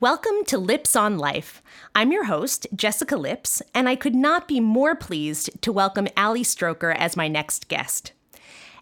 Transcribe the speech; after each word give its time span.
Welcome 0.00 0.44
to 0.46 0.58
Lips 0.58 0.94
on 0.94 1.18
Life. 1.18 1.60
I'm 1.92 2.12
your 2.12 2.26
host, 2.26 2.68
Jessica 2.72 3.16
Lips, 3.16 3.60
and 3.74 3.88
I 3.88 3.96
could 3.96 4.14
not 4.14 4.46
be 4.46 4.60
more 4.60 4.94
pleased 4.94 5.50
to 5.62 5.72
welcome 5.72 6.06
Ali 6.16 6.44
Stroker 6.44 6.94
as 6.96 7.16
my 7.16 7.26
next 7.26 7.66
guest. 7.66 8.12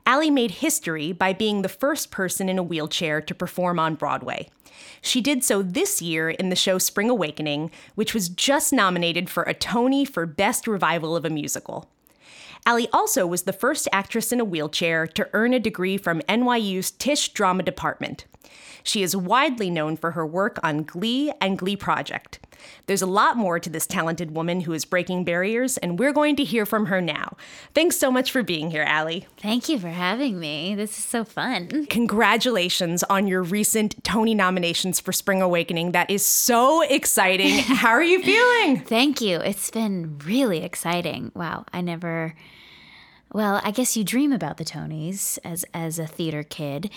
Ali 0.06 0.30
made 0.30 0.50
history 0.50 1.12
by 1.12 1.32
being 1.32 1.62
the 1.62 1.71
first 1.71 2.10
person 2.10 2.50
in 2.50 2.58
a 2.58 2.62
wheelchair 2.62 3.22
to 3.22 3.34
perform 3.34 3.79
on 3.79 3.94
Broadway. 3.94 4.50
She 5.00 5.22
did 5.22 5.42
so 5.42 5.62
this 5.62 6.02
year 6.02 6.29
in 6.29 6.50
the 6.50 6.54
show 6.54 6.76
Spring 6.76 7.08
Awakening, 7.08 7.71
which 7.94 8.12
was 8.12 8.28
just 8.28 8.71
nominated 8.71 9.30
for 9.30 9.44
a 9.44 9.54
Tony 9.54 10.04
for 10.04 10.26
Best 10.26 10.69
Revival 10.69 11.17
of 11.17 11.24
a 11.24 11.30
Musical. 11.30 11.88
Ali 12.67 12.88
also 12.92 13.26
was 13.26 13.44
the 13.44 13.54
first 13.54 13.88
actress 13.90 14.33
in 14.33 14.40
a 14.40 14.44
wheelchair 14.44 15.06
to 15.06 15.30
earn 15.33 15.54
a 15.54 15.58
degree 15.58 15.96
from 15.96 16.20
NYU's 16.28 16.91
Tisch 16.91 17.30
Drama 17.30 17.62
Department. 17.62 18.27
She 18.83 19.02
is 19.02 19.16
widely 19.16 19.70
known 19.70 19.97
for 19.97 20.12
her 20.12 20.27
work 20.27 20.59
on 20.62 20.84
Glee 20.84 21.33
and 21.41 21.59
Glee 21.59 21.77
Project. 21.77 22.38
There's 22.87 23.02
a 23.02 23.06
lot 23.06 23.37
more 23.37 23.59
to 23.59 23.70
this 23.70 23.87
talented 23.87 24.30
woman 24.34 24.62
who 24.62 24.73
is 24.73 24.84
breaking 24.84 25.24
barriers, 25.24 25.77
and 25.78 25.98
we're 25.98 26.12
going 26.12 26.37
to 26.37 26.45
hear 26.45 26.66
from 26.66 26.87
her 26.87 27.00
now. 27.00 27.37
Thanks 27.74 27.97
so 27.97 28.11
much 28.11 28.30
for 28.30 28.42
being 28.42 28.70
here, 28.70 28.87
Ali. 28.88 29.27
Thank 29.38 29.69
you 29.69 29.78
for 29.78 29.88
having 29.88 30.38
me. 30.38 30.74
This 30.74 30.98
is 30.98 31.05
so 31.05 31.24
fun. 31.24 31.87
Congratulations 31.87 33.02
on 33.05 33.27
your 33.27 33.42
recent 33.42 34.02
Tony 34.05 34.34
nominations 34.34 35.00
for 35.00 35.12
Spring 35.12 35.42
Awakening. 35.42 35.92
That 35.92 36.11
is 36.11 36.25
so 36.25 36.83
exciting. 36.83 37.59
How 37.59 37.91
are 37.91 38.02
you 38.02 38.23
feeling? 38.23 38.80
Thank 38.80 39.20
you. 39.20 39.38
It's 39.38 39.70
been 39.70 40.19
really 40.25 40.62
exciting. 40.62 41.33
Wow, 41.34 41.64
I 41.73 41.80
never 41.80 42.34
well, 43.33 43.61
I 43.64 43.70
guess 43.70 43.97
you 43.97 44.05
dream 44.05 44.33
about 44.33 44.56
the 44.56 44.64
Tonys 44.64 45.38
as 45.45 45.64
as 45.75 45.98
a 45.98 46.06
theater 46.06 46.42
kid, 46.42 46.91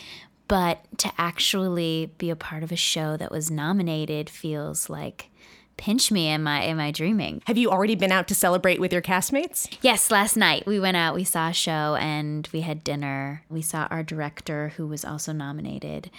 but 0.49 0.79
to 0.97 1.09
actually 1.17 2.11
be 2.17 2.29
a 2.29 2.35
part 2.35 2.63
of 2.63 2.71
a 2.73 2.75
show 2.75 3.15
that 3.15 3.31
was 3.31 3.49
nominated 3.49 4.29
feels 4.29 4.89
like 4.89 5.29
pinch 5.77 6.11
me 6.11 6.27
am 6.27 6.45
i 6.45 6.61
am 6.61 6.77
i 6.77 6.91
dreaming 6.91 7.41
have 7.47 7.57
you 7.57 7.71
already 7.71 7.95
been 7.95 8.11
out 8.11 8.27
to 8.27 8.35
celebrate 8.35 8.81
with 8.81 8.91
your 8.91 9.01
castmates 9.01 9.77
yes 9.81 10.11
last 10.11 10.35
night 10.35 10.65
we 10.65 10.77
went 10.77 10.97
out 10.97 11.15
we 11.15 11.23
saw 11.23 11.47
a 11.47 11.53
show 11.53 11.95
and 11.95 12.49
we 12.51 12.59
had 12.59 12.83
dinner 12.83 13.41
we 13.49 13.61
saw 13.61 13.87
our 13.89 14.03
director 14.03 14.73
who 14.75 14.85
was 14.85 15.05
also 15.05 15.31
nominated 15.31 16.11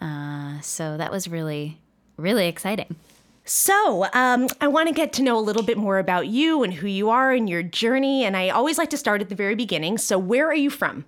uh, 0.00 0.60
so 0.60 0.96
that 0.96 1.12
was 1.12 1.28
really 1.28 1.78
really 2.16 2.48
exciting 2.48 2.96
so, 3.46 4.06
um, 4.14 4.48
I 4.62 4.68
want 4.68 4.88
to 4.88 4.94
get 4.94 5.12
to 5.14 5.22
know 5.22 5.38
a 5.38 5.40
little 5.40 5.62
bit 5.62 5.76
more 5.76 5.98
about 5.98 6.28
you 6.28 6.62
and 6.62 6.72
who 6.72 6.86
you 6.86 7.10
are 7.10 7.30
and 7.30 7.46
your 7.48 7.62
journey. 7.62 8.24
And 8.24 8.38
I 8.38 8.48
always 8.48 8.78
like 8.78 8.88
to 8.88 8.96
start 8.96 9.20
at 9.20 9.28
the 9.28 9.34
very 9.34 9.54
beginning. 9.54 9.98
So, 9.98 10.18
where 10.18 10.48
are 10.48 10.54
you 10.54 10.70
from? 10.70 11.04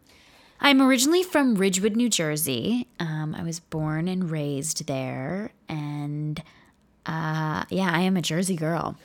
I'm 0.61 0.83
originally 0.83 1.23
from 1.23 1.55
Ridgewood, 1.55 1.97
New 1.97 2.09
Jersey. 2.09 2.89
Um, 2.99 3.35
I 3.35 3.43
was 3.43 3.61
born 3.61 4.09
and 4.09 4.31
raised 4.31 4.87
there. 4.87 5.53
And 5.69 6.43
uh, 7.05 7.65
yeah, 7.69 7.91
I 7.93 8.01
am 8.01 8.17
a 8.17 8.23
Jersey 8.23 8.57
girl. 8.57 8.97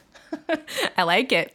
I 0.97 1.03
like 1.03 1.31
it. 1.31 1.53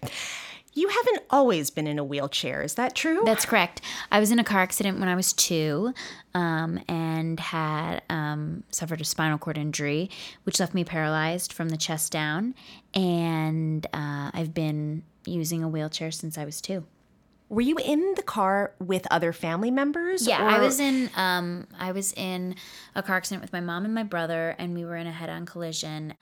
You 0.75 0.89
haven't 0.89 1.23
always 1.31 1.71
been 1.71 1.87
in 1.87 1.99
a 1.99 2.05
wheelchair, 2.05 2.63
is 2.63 2.75
that 2.75 2.95
true? 2.95 3.23
That's 3.25 3.47
correct. 3.47 3.81
I 4.13 4.21
was 4.21 4.31
in 4.31 4.39
a 4.39 4.45
car 4.45 4.61
accident 4.61 5.01
when 5.01 5.09
I 5.09 5.15
was 5.15 5.33
two 5.33 5.95
um, 6.35 6.79
and 6.87 7.41
had 7.41 8.03
um, 8.11 8.63
suffered 8.71 9.01
a 9.01 9.05
spinal 9.05 9.39
cord 9.39 9.57
injury, 9.57 10.11
which 10.45 10.61
left 10.61 10.75
me 10.75 10.85
paralyzed 10.85 11.55
from 11.55 11.71
the 11.71 11.79
chest 11.79 12.13
down. 12.13 12.55
And 12.93 13.87
uh, 13.95 14.31
I've 14.35 14.53
been 14.53 15.03
using 15.25 15.65
a 15.65 15.69
wheelchair 15.69 16.11
since 16.11 16.37
I 16.37 16.45
was 16.45 16.61
two. 16.61 16.85
Were 17.49 17.61
you 17.61 17.77
in 17.79 18.15
the 18.17 18.23
car 18.23 18.73
with 18.81 19.07
other 19.11 19.33
family 19.33 19.71
members? 19.71 20.27
Yeah, 20.27 20.45
or? 20.45 20.49
I 20.49 20.59
was 20.59 20.81
in. 20.81 21.11
Um, 21.17 21.69
I 21.79 21.93
was 21.93 22.13
in 22.15 22.57
a 22.95 23.03
car 23.03 23.17
accident 23.17 23.43
with 23.43 23.53
my 23.53 23.61
mom 23.61 23.85
and 23.85 23.95
my 23.95 24.03
brother, 24.03 24.57
and 24.59 24.75
we 24.75 24.85
were 24.85 24.97
in 24.97 25.07
a 25.07 25.13
head-on 25.13 25.47
collision. 25.47 26.15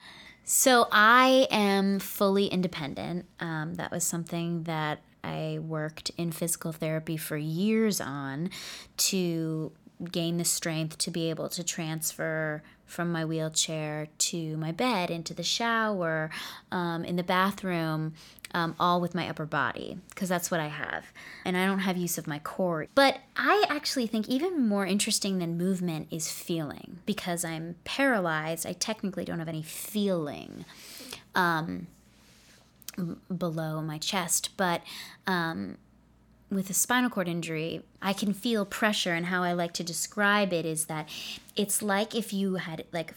So 0.43 0.87
I 0.91 1.47
am 1.49 1.99
fully 1.99 2.45
independent. 2.45 3.25
Um, 3.39 3.73
that 3.75 3.91
was 3.91 4.03
something 4.03 4.63
that 4.63 4.99
I 5.23 5.57
worked 5.59 6.11
in 6.17 6.31
physical 6.31 6.71
therapy 6.71 7.17
for 7.17 7.35
years 7.35 7.99
on 7.99 8.51
to 8.97 9.71
gain 10.11 10.37
the 10.37 10.45
strength 10.45 10.99
to 10.99 11.09
be 11.09 11.29
able 11.31 11.49
to 11.49 11.63
transfer 11.63 12.61
from 12.85 13.11
my 13.11 13.25
wheelchair 13.25 14.07
to 14.19 14.55
my 14.57 14.71
bed, 14.71 15.09
into 15.09 15.33
the 15.33 15.41
shower, 15.41 16.29
um, 16.71 17.03
in 17.03 17.15
the 17.15 17.23
bathroom, 17.23 18.13
um, 18.55 18.73
all 18.79 19.01
with 19.01 19.13
my 19.13 19.29
upper 19.29 19.45
body, 19.45 19.97
because 20.09 20.29
that's 20.29 20.49
what 20.49 20.59
I 20.59 20.67
have. 20.67 21.05
And 21.43 21.57
I 21.57 21.65
don't 21.65 21.79
have 21.79 21.97
use 21.97 22.17
of 22.17 22.25
my 22.25 22.39
core. 22.39 22.87
But 22.95 23.19
I 23.35 23.65
actually 23.69 24.07
think 24.07 24.29
even 24.29 24.67
more 24.67 24.85
interesting 24.85 25.39
than 25.39 25.57
movement 25.57 26.07
is 26.09 26.31
feeling, 26.31 26.99
because 27.05 27.43
I'm 27.45 27.75
paralyzed. 27.83 28.65
I 28.65 28.73
technically 28.73 29.25
don't 29.25 29.39
have 29.39 29.49
any 29.49 29.61
feeling. 29.61 30.65
Um, 31.35 31.87
below 33.37 33.81
my 33.81 33.97
chest, 33.97 34.51
but 34.55 34.81
um, 35.27 35.77
with 36.49 36.69
a 36.69 36.73
spinal 36.73 37.09
cord 37.09 37.27
injury, 37.27 37.81
I 38.01 38.13
can 38.13 38.33
feel 38.33 38.65
pressure, 38.65 39.13
and 39.13 39.25
how 39.25 39.43
I 39.43 39.51
like 39.51 39.73
to 39.73 39.83
describe 39.83 40.53
it 40.53 40.65
is 40.65 40.85
that 40.85 41.09
it's 41.57 41.81
like 41.81 42.15
if 42.15 42.31
you 42.31 42.55
had 42.55 42.85
like 42.93 43.13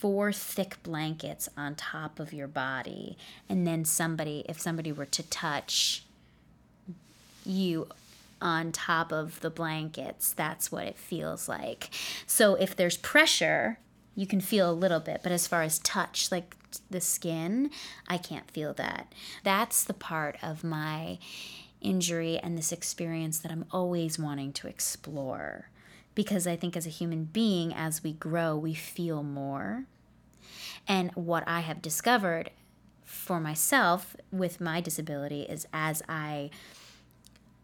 four 0.00 0.32
thick 0.32 0.80
blankets 0.82 1.48
on 1.56 1.74
top 1.74 2.20
of 2.20 2.32
your 2.32 2.46
body. 2.46 3.16
And 3.48 3.66
then 3.66 3.84
somebody 3.84 4.44
if 4.48 4.60
somebody 4.60 4.92
were 4.92 5.06
to 5.06 5.22
touch 5.24 6.04
you 7.44 7.88
on 8.40 8.70
top 8.70 9.10
of 9.12 9.40
the 9.40 9.50
blankets 9.50 10.32
that's 10.32 10.70
what 10.70 10.86
it 10.86 10.96
feels 10.96 11.48
like. 11.48 11.90
So 12.26 12.54
if 12.54 12.76
there's 12.76 12.96
pressure 12.96 13.78
you 14.14 14.26
can 14.26 14.40
feel 14.40 14.70
a 14.70 14.72
little 14.72 15.00
bit 15.00 15.20
but 15.22 15.32
as 15.32 15.46
far 15.46 15.62
as 15.62 15.78
touch 15.80 16.30
like 16.30 16.54
the 16.90 17.00
skin 17.00 17.70
i 18.06 18.18
can't 18.18 18.50
feel 18.50 18.72
that. 18.74 19.12
That's 19.42 19.82
the 19.82 19.94
part 19.94 20.36
of 20.42 20.62
my 20.62 21.18
injury 21.80 22.38
and 22.38 22.56
this 22.56 22.72
experience 22.72 23.38
that 23.38 23.52
i'm 23.52 23.64
always 23.72 24.18
wanting 24.18 24.52
to 24.52 24.66
explore 24.68 25.68
because 26.18 26.48
I 26.48 26.56
think 26.56 26.76
as 26.76 26.84
a 26.84 26.90
human 26.90 27.26
being, 27.26 27.72
as 27.72 28.02
we 28.02 28.12
grow, 28.12 28.56
we 28.56 28.74
feel 28.74 29.22
more. 29.22 29.84
And 30.88 31.12
what 31.14 31.44
I 31.46 31.60
have 31.60 31.80
discovered 31.80 32.50
for 33.04 33.38
myself 33.38 34.16
with 34.32 34.60
my 34.60 34.80
disability 34.80 35.42
is 35.42 35.68
as 35.72 36.02
I 36.08 36.50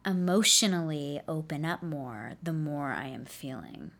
emotionally 0.06 1.20
open 1.26 1.64
up 1.64 1.82
more, 1.82 2.34
the 2.44 2.52
more 2.52 2.92
I 2.92 3.08
am 3.08 3.24
feeling. 3.24 3.90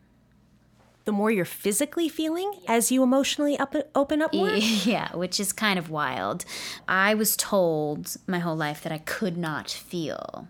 The 1.03 1.11
more 1.11 1.29
you're 1.29 1.43
physically 1.43 2.07
feeling 2.07 2.53
as 2.65 2.93
you 2.93 3.03
emotionally 3.03 3.59
up, 3.59 3.75
open 3.93 4.21
up 4.21 4.33
more? 4.33 4.51
Yeah, 4.55 5.13
which 5.17 5.37
is 5.37 5.51
kind 5.51 5.77
of 5.77 5.89
wild. 5.89 6.45
I 6.87 7.13
was 7.13 7.35
told 7.35 8.15
my 8.25 8.39
whole 8.39 8.55
life 8.55 8.83
that 8.83 8.93
I 8.93 8.99
could 8.99 9.35
not 9.35 9.69
feel 9.69 10.47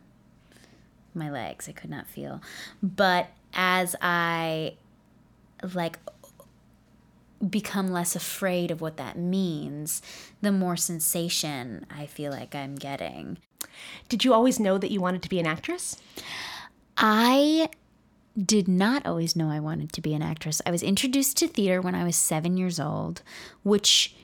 my 1.15 1.31
legs, 1.31 1.67
I 1.67 1.71
could 1.71 1.89
not 1.89 2.07
feel. 2.07 2.41
But 2.83 3.29
as 3.55 3.95
I 4.01 4.75
like 5.73 5.97
become 7.49 7.91
less 7.91 8.15
afraid 8.15 8.71
of 8.71 8.81
what 8.81 8.97
that 8.97 9.17
means, 9.17 10.01
the 10.41 10.51
more 10.51 10.77
sensation 10.77 11.85
I 11.89 12.05
feel 12.05 12.31
like 12.31 12.55
I'm 12.55 12.75
getting. 12.75 13.37
Did 14.09 14.23
you 14.23 14.33
always 14.33 14.59
know 14.59 14.77
that 14.77 14.91
you 14.91 15.01
wanted 15.01 15.21
to 15.23 15.29
be 15.29 15.39
an 15.39 15.47
actress? 15.47 15.97
I 16.97 17.69
did 18.37 18.67
not 18.67 19.05
always 19.05 19.35
know 19.35 19.49
I 19.49 19.59
wanted 19.59 19.93
to 19.93 20.01
be 20.01 20.13
an 20.13 20.21
actress. 20.21 20.61
I 20.65 20.71
was 20.71 20.83
introduced 20.83 21.37
to 21.37 21.47
theater 21.47 21.81
when 21.81 21.95
I 21.95 22.03
was 22.03 22.15
seven 22.15 22.57
years 22.57 22.79
old, 22.79 23.21
which 23.63 24.15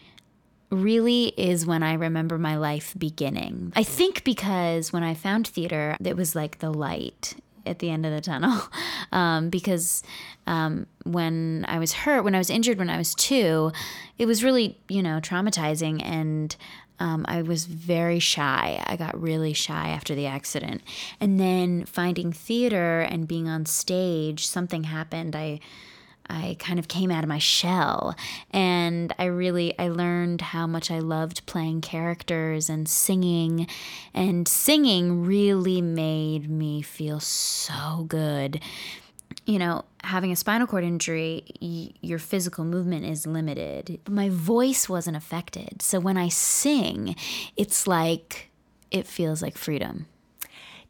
really 0.70 1.34
is 1.38 1.66
when 1.66 1.84
I 1.84 1.94
remember 1.94 2.38
my 2.38 2.56
life 2.56 2.94
beginning. 2.97 3.74
I 3.75 3.84
think 3.84 4.24
because 4.24 4.94
when 4.94 5.03
I 5.03 5.14
found 5.14 5.47
theater, 5.47 5.97
it 6.03 6.16
was 6.16 6.36
like 6.36 6.59
the 6.59 6.74
light 6.74 7.36
at 7.66 7.79
the 7.79 7.89
end 7.89 8.05
of 8.05 8.11
the 8.11 8.22
tunnel 8.22 8.61
um, 9.11 9.49
because 9.49 10.03
um, 10.47 10.88
when 11.03 11.66
I 11.67 11.79
was 11.79 11.94
hurt, 11.94 12.23
when 12.23 12.35
I 12.35 12.38
was 12.38 12.49
injured 12.49 12.77
when 12.77 12.89
I 12.89 12.97
was 12.97 13.16
two, 13.16 13.72
it 14.17 14.25
was 14.25 14.44
really, 14.44 14.77
you 14.89 15.03
know, 15.03 15.19
traumatizing. 15.22 16.02
And 16.03 16.55
um, 16.99 17.25
I 17.28 17.41
was 17.41 17.66
very 17.66 18.19
shy. 18.19 18.81
I 18.85 18.96
got 18.96 19.19
really 19.19 19.53
shy 19.53 19.90
after 19.90 20.13
the 20.13 20.28
accident. 20.28 20.81
And 21.19 21.40
then 21.40 21.85
finding 21.85 22.31
theater 22.31 23.02
and 23.02 23.28
being 23.28 23.47
on 23.47 23.66
stage, 23.66 24.46
something 24.46 24.84
happened. 24.84 25.35
I 25.35 25.59
I 26.31 26.55
kind 26.59 26.79
of 26.79 26.87
came 26.87 27.11
out 27.11 27.23
of 27.23 27.28
my 27.28 27.39
shell 27.39 28.16
and 28.51 29.13
I 29.19 29.25
really 29.25 29.78
I 29.78 29.89
learned 29.89 30.39
how 30.39 30.66
much 30.66 30.89
I 30.89 30.99
loved 30.99 31.45
playing 31.45 31.81
characters 31.81 32.69
and 32.69 32.87
singing 32.87 33.67
and 34.13 34.47
singing 34.47 35.25
really 35.25 35.81
made 35.81 36.49
me 36.49 36.81
feel 36.81 37.19
so 37.19 38.05
good. 38.07 38.61
You 39.45 39.59
know, 39.59 39.83
having 40.03 40.31
a 40.31 40.35
spinal 40.35 40.67
cord 40.67 40.83
injury, 40.83 41.43
y- 41.61 41.91
your 42.01 42.19
physical 42.19 42.63
movement 42.63 43.05
is 43.05 43.28
limited. 43.28 43.99
My 44.07 44.29
voice 44.29 44.87
wasn't 44.87 45.17
affected. 45.17 45.81
So 45.81 45.99
when 45.99 46.16
I 46.16 46.29
sing, 46.29 47.16
it's 47.57 47.87
like 47.87 48.49
it 48.89 49.05
feels 49.05 49.41
like 49.41 49.57
freedom. 49.57 50.05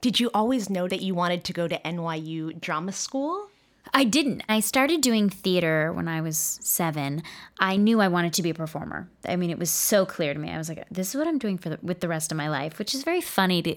Did 0.02 0.20
you 0.20 0.30
always 0.34 0.70
know 0.70 0.88
that 0.88 1.02
you 1.02 1.14
wanted 1.16 1.44
to 1.46 1.54
go 1.54 1.68
to 1.68 1.80
NYU 1.80 2.60
drama 2.60 2.92
school? 2.92 3.51
I 3.94 4.04
didn't. 4.04 4.44
I 4.48 4.60
started 4.60 5.02
doing 5.02 5.30
theater 5.30 5.92
when 5.92 6.08
I 6.08 6.22
was 6.22 6.60
seven. 6.62 7.24
I 7.60 7.76
knew 7.76 8.00
I 8.00 8.08
wanted 8.08 8.34
to 8.34 8.44
be 8.44 8.52
a 8.52 8.54
performer. 8.54 9.10
I 9.28 9.36
mean, 9.36 9.50
it 9.50 9.60
was 9.60 9.70
so 9.70 10.06
clear 10.06 10.34
to 10.34 10.40
me. 10.40 10.50
I 10.50 10.58
was 10.58 10.70
like, 10.70 10.86
"This 10.90 11.10
is 11.10 11.16
what 11.16 11.28
I'm 11.28 11.38
doing 11.38 11.58
for 11.58 11.70
the, 11.70 11.80
with 11.82 12.00
the 12.00 12.08
rest 12.08 12.32
of 12.32 12.38
my 12.38 12.48
life," 12.50 12.80
which 12.80 12.94
is 12.96 13.04
very 13.04 13.22
funny 13.22 13.62
to 13.64 13.76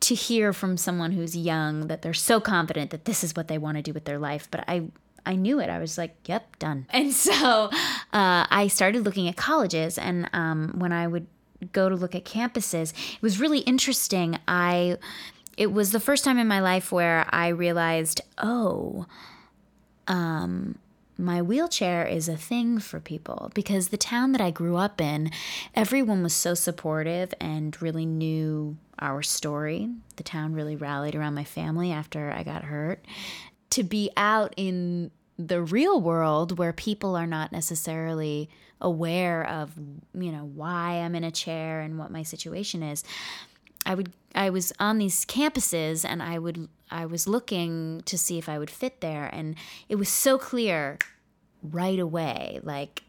to 0.00 0.14
hear 0.14 0.52
from 0.52 0.76
someone 0.76 1.12
who's 1.12 1.36
young 1.36 1.86
that 1.86 2.02
they're 2.02 2.14
so 2.14 2.40
confident 2.40 2.90
that 2.90 3.04
this 3.04 3.22
is 3.22 3.36
what 3.36 3.48
they 3.48 3.58
want 3.58 3.76
to 3.76 3.82
do 3.82 3.92
with 3.92 4.04
their 4.04 4.18
life. 4.18 4.48
But 4.50 4.64
I 4.66 4.84
I 5.24 5.36
knew 5.36 5.60
it. 5.60 5.70
I 5.70 5.78
was 5.78 5.96
like, 5.96 6.16
"Yep, 6.26 6.58
done." 6.58 6.86
And 6.90 7.12
so 7.12 7.70
uh, 8.12 8.46
I 8.50 8.68
started 8.68 9.04
looking 9.04 9.28
at 9.28 9.36
colleges, 9.36 9.96
and 9.96 10.28
um, 10.32 10.74
when 10.78 10.92
I 10.92 11.06
would 11.06 11.26
go 11.72 11.88
to 11.88 11.94
look 11.94 12.14
at 12.16 12.24
campuses, 12.24 12.92
it 13.14 13.22
was 13.22 13.38
really 13.38 13.60
interesting. 13.60 14.38
I 14.48 14.98
it 15.56 15.72
was 15.72 15.92
the 15.92 16.00
first 16.00 16.24
time 16.24 16.38
in 16.38 16.48
my 16.48 16.60
life 16.60 16.90
where 16.90 17.26
I 17.30 17.48
realized, 17.48 18.22
oh 18.38 19.06
um, 20.06 20.78
my 21.18 21.42
wheelchair 21.42 22.04
is 22.04 22.28
a 22.28 22.36
thing 22.36 22.78
for 22.78 22.98
people 22.98 23.50
because 23.54 23.88
the 23.88 23.96
town 23.96 24.32
that 24.32 24.40
I 24.40 24.50
grew 24.50 24.76
up 24.76 25.00
in, 25.00 25.30
everyone 25.74 26.22
was 26.22 26.34
so 26.34 26.54
supportive 26.54 27.32
and 27.40 27.80
really 27.80 28.06
knew 28.06 28.76
our 28.98 29.22
story. 29.22 29.90
The 30.16 30.22
town 30.22 30.54
really 30.54 30.76
rallied 30.76 31.14
around 31.14 31.34
my 31.34 31.44
family 31.44 31.92
after 31.92 32.32
I 32.32 32.42
got 32.42 32.64
hurt. 32.64 33.04
To 33.70 33.82
be 33.82 34.10
out 34.16 34.52
in 34.56 35.10
the 35.38 35.62
real 35.62 36.00
world 36.00 36.58
where 36.58 36.72
people 36.72 37.16
are 37.16 37.26
not 37.26 37.52
necessarily 37.52 38.48
aware 38.80 39.46
of, 39.48 39.72
you 40.14 40.32
know, 40.32 40.44
why 40.44 40.94
I'm 40.94 41.14
in 41.14 41.24
a 41.24 41.30
chair 41.30 41.80
and 41.80 41.98
what 41.98 42.10
my 42.10 42.22
situation 42.22 42.82
is. 42.82 43.04
I 43.84 43.94
would 43.94 44.12
I 44.34 44.50
was 44.50 44.72
on 44.78 44.98
these 44.98 45.24
campuses 45.24 46.04
and 46.04 46.22
I 46.22 46.38
would 46.38 46.68
I 46.92 47.06
was 47.06 47.26
looking 47.26 48.02
to 48.04 48.18
see 48.18 48.38
if 48.38 48.48
I 48.48 48.58
would 48.58 48.70
fit 48.70 49.00
there 49.00 49.28
and 49.32 49.56
it 49.88 49.96
was 49.96 50.08
so 50.08 50.38
clear 50.38 50.98
right 51.62 51.98
away 51.98 52.60
like 52.62 53.02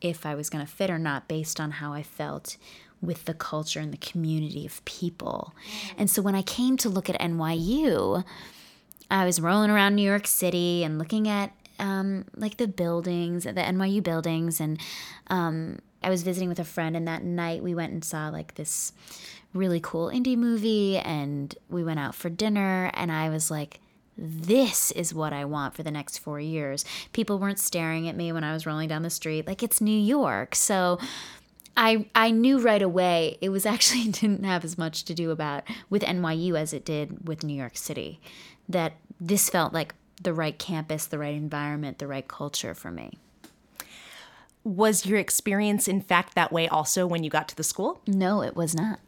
if 0.00 0.24
I 0.26 0.34
was 0.34 0.50
going 0.50 0.64
to 0.64 0.70
fit 0.70 0.90
or 0.90 0.98
not 0.98 1.28
based 1.28 1.60
on 1.60 1.72
how 1.72 1.92
I 1.92 2.02
felt 2.02 2.56
with 3.00 3.24
the 3.24 3.34
culture 3.34 3.80
and 3.80 3.92
the 3.92 3.98
community 3.98 4.66
of 4.66 4.84
people. 4.84 5.54
And 5.96 6.10
so 6.10 6.20
when 6.22 6.34
I 6.34 6.42
came 6.42 6.76
to 6.78 6.88
look 6.88 7.08
at 7.08 7.20
NYU, 7.20 8.24
I 9.10 9.24
was 9.24 9.40
rolling 9.40 9.70
around 9.70 9.94
New 9.94 10.02
York 10.02 10.26
City 10.26 10.84
and 10.84 10.98
looking 10.98 11.28
at 11.28 11.52
um, 11.78 12.24
like 12.34 12.56
the 12.56 12.66
buildings, 12.66 13.44
the 13.44 13.52
NYU 13.52 14.02
buildings, 14.02 14.60
and 14.60 14.78
um, 15.28 15.78
I 16.02 16.10
was 16.10 16.22
visiting 16.22 16.48
with 16.48 16.58
a 16.58 16.64
friend, 16.64 16.96
and 16.96 17.06
that 17.08 17.22
night 17.22 17.62
we 17.62 17.74
went 17.74 17.92
and 17.92 18.04
saw 18.04 18.28
like 18.28 18.54
this 18.54 18.92
really 19.54 19.80
cool 19.80 20.08
indie 20.08 20.36
movie 20.36 20.98
and 20.98 21.54
we 21.68 21.82
went 21.82 21.98
out 21.98 22.14
for 22.14 22.28
dinner 22.28 22.90
and 22.94 23.10
I 23.10 23.30
was 23.30 23.50
like 23.50 23.80
this 24.20 24.90
is 24.92 25.14
what 25.14 25.32
I 25.32 25.44
want 25.44 25.74
for 25.74 25.84
the 25.84 25.92
next 25.92 26.18
4 26.18 26.40
years. 26.40 26.84
People 27.12 27.38
weren't 27.38 27.60
staring 27.60 28.08
at 28.08 28.16
me 28.16 28.32
when 28.32 28.42
I 28.42 28.52
was 28.52 28.66
rolling 28.66 28.88
down 28.88 29.02
the 29.02 29.10
street 29.10 29.46
like 29.46 29.62
it's 29.62 29.80
New 29.80 29.98
York. 29.98 30.54
So 30.54 30.98
I 31.76 32.06
I 32.14 32.32
knew 32.32 32.58
right 32.58 32.82
away 32.82 33.38
it 33.40 33.50
was 33.50 33.64
actually 33.74 34.08
didn't 34.08 34.44
have 34.44 34.64
as 34.64 34.76
much 34.76 35.04
to 35.04 35.14
do 35.14 35.30
about 35.30 35.62
with 35.88 36.02
NYU 36.02 36.58
as 36.58 36.72
it 36.72 36.84
did 36.84 37.28
with 37.28 37.44
New 37.44 37.54
York 37.54 37.76
City. 37.76 38.20
That 38.68 38.94
this 39.20 39.48
felt 39.48 39.72
like 39.72 39.94
the 40.20 40.34
right 40.34 40.58
campus, 40.58 41.06
the 41.06 41.18
right 41.18 41.34
environment, 41.34 41.98
the 41.98 42.08
right 42.08 42.26
culture 42.26 42.74
for 42.74 42.90
me. 42.90 43.18
Was 44.68 45.06
your 45.06 45.18
experience, 45.18 45.88
in 45.88 46.02
fact, 46.02 46.34
that 46.34 46.52
way 46.52 46.68
also 46.68 47.06
when 47.06 47.24
you 47.24 47.30
got 47.30 47.48
to 47.48 47.56
the 47.56 47.64
school? 47.64 48.02
No, 48.06 48.42
it 48.42 48.54
was 48.54 48.74
not. 48.74 49.00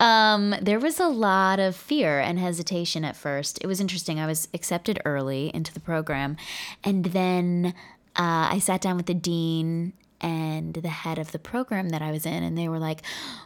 um, 0.00 0.54
there 0.62 0.78
was 0.78 0.98
a 0.98 1.06
lot 1.06 1.60
of 1.60 1.76
fear 1.76 2.18
and 2.18 2.38
hesitation 2.38 3.04
at 3.04 3.14
first. 3.14 3.58
It 3.60 3.66
was 3.66 3.78
interesting. 3.78 4.18
I 4.18 4.24
was 4.26 4.48
accepted 4.54 5.02
early 5.04 5.50
into 5.54 5.74
the 5.74 5.80
program, 5.80 6.38
and 6.82 7.04
then 7.04 7.74
uh, 8.16 8.48
I 8.50 8.58
sat 8.58 8.80
down 8.80 8.96
with 8.96 9.04
the 9.04 9.12
dean 9.12 9.92
and 10.18 10.72
the 10.72 10.88
head 10.88 11.18
of 11.18 11.32
the 11.32 11.38
program 11.38 11.90
that 11.90 12.00
I 12.00 12.10
was 12.10 12.24
in, 12.24 12.42
and 12.42 12.56
they 12.56 12.70
were 12.70 12.78
like, 12.78 13.02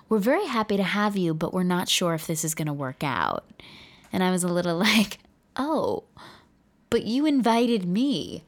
We're 0.09 0.21
very 0.21 0.47
happy 0.47 0.77
to 0.77 0.85
have 0.85 1.17
you, 1.17 1.35
but 1.35 1.53
we're 1.53 1.65
not 1.65 1.89
sure 1.89 2.15
if 2.15 2.29
this 2.29 2.45
is 2.45 2.55
going 2.55 2.67
to 2.67 2.73
work 2.73 3.03
out. 3.03 3.51
And 4.13 4.23
I 4.23 4.31
was 4.31 4.45
a 4.45 4.49
little 4.49 4.77
like, 4.79 5.19
Oh, 5.57 6.05
but 6.91 7.07
you 7.07 7.27
invited 7.27 7.89
me 7.89 8.45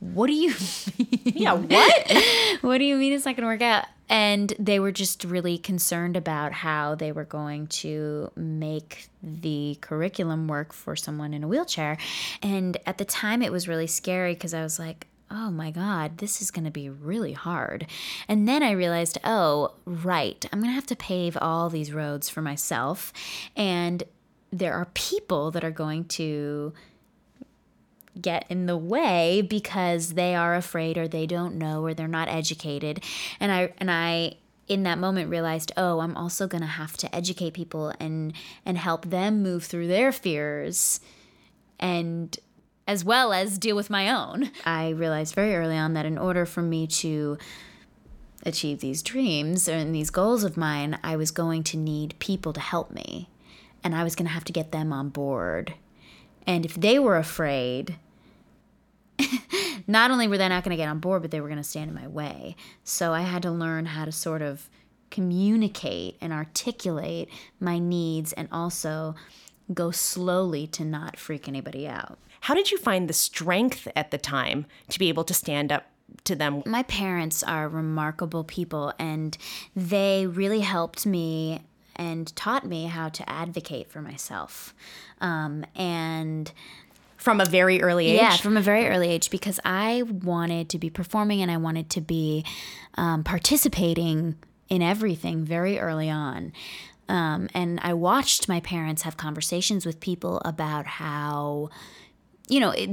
what 0.00 0.26
do 0.26 0.32
you 0.32 0.54
mean? 0.98 1.20
Yeah, 1.24 1.54
what? 1.54 2.12
what 2.62 2.78
do 2.78 2.84
you 2.84 2.96
mean 2.96 3.12
it's 3.12 3.24
not 3.24 3.36
going 3.36 3.42
to 3.42 3.48
work 3.48 3.62
out? 3.62 3.86
And 4.08 4.52
they 4.58 4.78
were 4.78 4.92
just 4.92 5.24
really 5.24 5.58
concerned 5.58 6.16
about 6.16 6.52
how 6.52 6.94
they 6.94 7.10
were 7.10 7.24
going 7.24 7.66
to 7.68 8.30
make 8.36 9.08
the 9.22 9.78
curriculum 9.80 10.46
work 10.46 10.72
for 10.72 10.94
someone 10.94 11.34
in 11.34 11.42
a 11.42 11.48
wheelchair. 11.48 11.98
And 12.40 12.76
at 12.86 12.98
the 12.98 13.04
time, 13.04 13.42
it 13.42 13.50
was 13.50 13.66
really 13.66 13.88
scary 13.88 14.34
because 14.34 14.54
I 14.54 14.62
was 14.62 14.78
like, 14.78 15.08
oh 15.28 15.50
my 15.50 15.72
God, 15.72 16.18
this 16.18 16.40
is 16.40 16.52
going 16.52 16.66
to 16.66 16.70
be 16.70 16.88
really 16.88 17.32
hard. 17.32 17.86
And 18.28 18.46
then 18.46 18.62
I 18.62 18.70
realized, 18.72 19.18
oh, 19.24 19.74
right, 19.84 20.44
I'm 20.52 20.60
going 20.60 20.70
to 20.70 20.74
have 20.74 20.86
to 20.86 20.96
pave 20.96 21.36
all 21.40 21.68
these 21.68 21.92
roads 21.92 22.28
for 22.28 22.42
myself. 22.42 23.12
And 23.56 24.04
there 24.52 24.74
are 24.74 24.86
people 24.94 25.50
that 25.50 25.64
are 25.64 25.72
going 25.72 26.04
to 26.04 26.72
get 28.20 28.46
in 28.48 28.66
the 28.66 28.76
way 28.76 29.42
because 29.42 30.14
they 30.14 30.34
are 30.34 30.54
afraid 30.54 30.96
or 30.98 31.08
they 31.08 31.26
don't 31.26 31.56
know 31.56 31.84
or 31.84 31.94
they're 31.94 32.08
not 32.08 32.28
educated. 32.28 33.02
And 33.40 33.52
I 33.52 33.72
and 33.78 33.90
I 33.90 34.36
in 34.68 34.82
that 34.82 34.98
moment 34.98 35.30
realized, 35.30 35.72
"Oh, 35.76 36.00
I'm 36.00 36.16
also 36.16 36.46
going 36.46 36.62
to 36.62 36.66
have 36.66 36.96
to 36.98 37.14
educate 37.14 37.54
people 37.54 37.92
and 38.00 38.32
and 38.64 38.78
help 38.78 39.06
them 39.06 39.42
move 39.42 39.64
through 39.64 39.88
their 39.88 40.12
fears 40.12 41.00
and 41.78 42.36
as 42.88 43.04
well 43.04 43.32
as 43.32 43.58
deal 43.58 43.76
with 43.76 43.90
my 43.90 44.10
own." 44.10 44.50
I 44.64 44.90
realized 44.90 45.34
very 45.34 45.54
early 45.54 45.76
on 45.76 45.94
that 45.94 46.06
in 46.06 46.18
order 46.18 46.46
for 46.46 46.62
me 46.62 46.86
to 46.88 47.38
achieve 48.44 48.80
these 48.80 49.02
dreams 49.02 49.68
and 49.68 49.94
these 49.94 50.10
goals 50.10 50.44
of 50.44 50.56
mine, 50.56 50.98
I 51.02 51.16
was 51.16 51.30
going 51.30 51.64
to 51.64 51.76
need 51.76 52.14
people 52.20 52.52
to 52.52 52.60
help 52.60 52.92
me. 52.92 53.28
And 53.82 53.94
I 53.94 54.04
was 54.04 54.14
going 54.14 54.26
to 54.26 54.32
have 54.32 54.44
to 54.44 54.52
get 54.52 54.72
them 54.72 54.92
on 54.92 55.10
board. 55.10 55.74
And 56.46 56.64
if 56.64 56.74
they 56.74 56.98
were 56.98 57.16
afraid, 57.16 57.96
not 59.86 60.10
only 60.10 60.28
were 60.28 60.38
they 60.38 60.48
not 60.48 60.64
going 60.64 60.76
to 60.76 60.76
get 60.76 60.88
on 60.88 60.98
board, 60.98 61.22
but 61.22 61.30
they 61.30 61.40
were 61.40 61.48
going 61.48 61.58
to 61.58 61.64
stand 61.64 61.88
in 61.88 61.94
my 61.94 62.08
way. 62.08 62.56
So 62.84 63.12
I 63.12 63.22
had 63.22 63.42
to 63.42 63.50
learn 63.50 63.86
how 63.86 64.04
to 64.04 64.12
sort 64.12 64.42
of 64.42 64.68
communicate 65.10 66.16
and 66.20 66.32
articulate 66.32 67.28
my 67.60 67.78
needs 67.78 68.32
and 68.32 68.48
also 68.50 69.14
go 69.72 69.90
slowly 69.90 70.66
to 70.66 70.84
not 70.84 71.18
freak 71.18 71.48
anybody 71.48 71.88
out. 71.88 72.18
How 72.42 72.54
did 72.54 72.70
you 72.70 72.78
find 72.78 73.08
the 73.08 73.14
strength 73.14 73.88
at 73.96 74.10
the 74.10 74.18
time 74.18 74.66
to 74.90 74.98
be 74.98 75.08
able 75.08 75.24
to 75.24 75.34
stand 75.34 75.72
up 75.72 75.86
to 76.24 76.36
them? 76.36 76.62
My 76.66 76.82
parents 76.84 77.42
are 77.42 77.68
remarkable 77.68 78.44
people 78.44 78.92
and 78.98 79.36
they 79.74 80.26
really 80.26 80.60
helped 80.60 81.06
me 81.06 81.62
and 81.96 82.34
taught 82.36 82.66
me 82.66 82.84
how 82.84 83.08
to 83.08 83.28
advocate 83.28 83.90
for 83.90 84.02
myself. 84.02 84.74
Um, 85.20 85.64
and 85.74 86.52
from 87.16 87.40
a 87.40 87.44
very 87.44 87.82
early 87.82 88.08
age? 88.08 88.20
Yeah, 88.20 88.36
from 88.36 88.56
a 88.56 88.60
very 88.60 88.86
early 88.88 89.08
age 89.08 89.30
because 89.30 89.60
I 89.64 90.02
wanted 90.02 90.68
to 90.70 90.78
be 90.78 90.90
performing 90.90 91.42
and 91.42 91.50
I 91.50 91.56
wanted 91.56 91.90
to 91.90 92.00
be 92.00 92.44
um, 92.94 93.24
participating 93.24 94.36
in 94.68 94.82
everything 94.82 95.44
very 95.44 95.78
early 95.78 96.10
on. 96.10 96.52
Um, 97.08 97.48
and 97.54 97.78
I 97.82 97.94
watched 97.94 98.48
my 98.48 98.60
parents 98.60 99.02
have 99.02 99.16
conversations 99.16 99.86
with 99.86 100.00
people 100.00 100.42
about 100.44 100.86
how, 100.86 101.70
you 102.48 102.58
know, 102.58 102.70
it, 102.70 102.90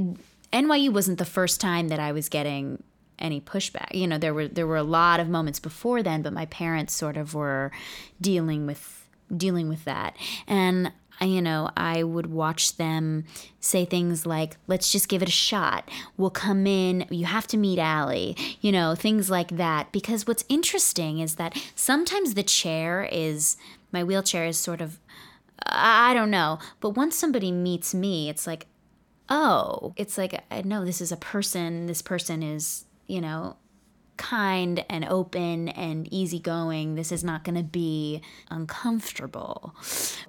NYU 0.52 0.92
wasn't 0.92 1.18
the 1.18 1.24
first 1.24 1.60
time 1.60 1.88
that 1.88 1.98
I 1.98 2.12
was 2.12 2.28
getting 2.28 2.82
any 3.18 3.40
pushback. 3.40 3.94
You 3.94 4.06
know, 4.06 4.18
there 4.18 4.34
were 4.34 4.48
there 4.48 4.66
were 4.66 4.76
a 4.76 4.84
lot 4.84 5.20
of 5.20 5.28
moments 5.28 5.58
before 5.58 6.02
then, 6.02 6.22
but 6.22 6.32
my 6.32 6.46
parents 6.46 6.94
sort 6.94 7.16
of 7.16 7.34
were 7.34 7.72
dealing 8.20 8.66
with 8.66 9.08
dealing 9.36 9.68
with 9.68 9.84
that. 9.84 10.16
And 10.46 10.92
you 11.20 11.40
know, 11.40 11.70
I 11.76 12.02
would 12.02 12.26
watch 12.26 12.76
them 12.76 13.24
say 13.60 13.84
things 13.84 14.26
like, 14.26 14.56
let's 14.66 14.90
just 14.90 15.08
give 15.08 15.22
it 15.22 15.28
a 15.28 15.32
shot. 15.32 15.88
We'll 16.16 16.30
come 16.30 16.66
in. 16.66 17.06
You 17.10 17.26
have 17.26 17.46
to 17.48 17.56
meet 17.56 17.78
Ali, 17.78 18.36
you 18.60 18.72
know, 18.72 18.94
things 18.94 19.30
like 19.30 19.56
that. 19.56 19.92
Because 19.92 20.26
what's 20.26 20.44
interesting 20.48 21.20
is 21.20 21.36
that 21.36 21.56
sometimes 21.74 22.34
the 22.34 22.42
chair 22.42 23.08
is, 23.10 23.56
my 23.92 24.02
wheelchair 24.02 24.44
is 24.44 24.58
sort 24.58 24.80
of, 24.80 24.98
I 25.66 26.14
don't 26.14 26.30
know. 26.30 26.58
But 26.80 26.90
once 26.90 27.16
somebody 27.16 27.52
meets 27.52 27.94
me, 27.94 28.28
it's 28.28 28.46
like, 28.46 28.66
oh, 29.28 29.94
it's 29.96 30.18
like, 30.18 30.42
know 30.64 30.84
this 30.84 31.00
is 31.00 31.12
a 31.12 31.16
person. 31.16 31.86
This 31.86 32.02
person 32.02 32.42
is, 32.42 32.84
you 33.06 33.20
know, 33.20 33.56
kind 34.16 34.84
and 34.88 35.04
open 35.04 35.68
and 35.70 36.12
easygoing. 36.12 36.94
This 36.94 37.12
is 37.12 37.24
not 37.24 37.44
going 37.44 37.56
to 37.56 37.62
be 37.62 38.22
uncomfortable. 38.50 39.74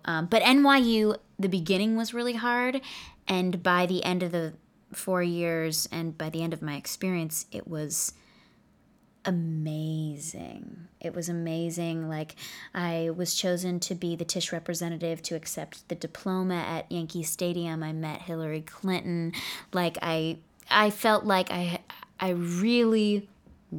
Um, 0.06 0.28
but 0.28 0.42
NYU, 0.44 1.18
the 1.38 1.50
beginning 1.50 1.96
was 1.96 2.14
really 2.14 2.34
hard. 2.34 2.82
And 3.28 3.62
by 3.62 3.86
the 3.86 4.04
end 4.04 4.24
of 4.24 4.32
the 4.32 4.54
four 4.94 5.22
years 5.22 5.88
and 5.92 6.18
by 6.18 6.30
the 6.30 6.42
end 6.42 6.54
of 6.54 6.62
my 6.62 6.76
experience, 6.76 7.46
it 7.52 7.68
was 7.68 8.14
amazing. 9.26 10.88
It 11.02 11.14
was 11.14 11.30
amazing. 11.30 12.08
Like, 12.08 12.36
I 12.74 13.10
was 13.16 13.34
chosen 13.36 13.80
to 13.82 13.96
be 13.96 14.16
the 14.16 14.26
Tisch 14.26 14.52
representative 14.52 15.22
to 15.24 15.36
accept 15.36 15.88
the 15.90 15.96
diploma 15.96 16.56
at 16.56 16.92
Yankee 16.92 17.24
Stadium. 17.24 17.84
I 17.84 17.92
met 17.92 18.22
Hillary 18.22 18.62
Clinton. 18.62 19.34
Like, 19.74 19.98
I, 20.02 20.38
I 20.70 20.92
felt 20.92 21.26
like 21.26 21.52
I, 21.52 21.80
I 22.20 22.30
really 22.30 23.28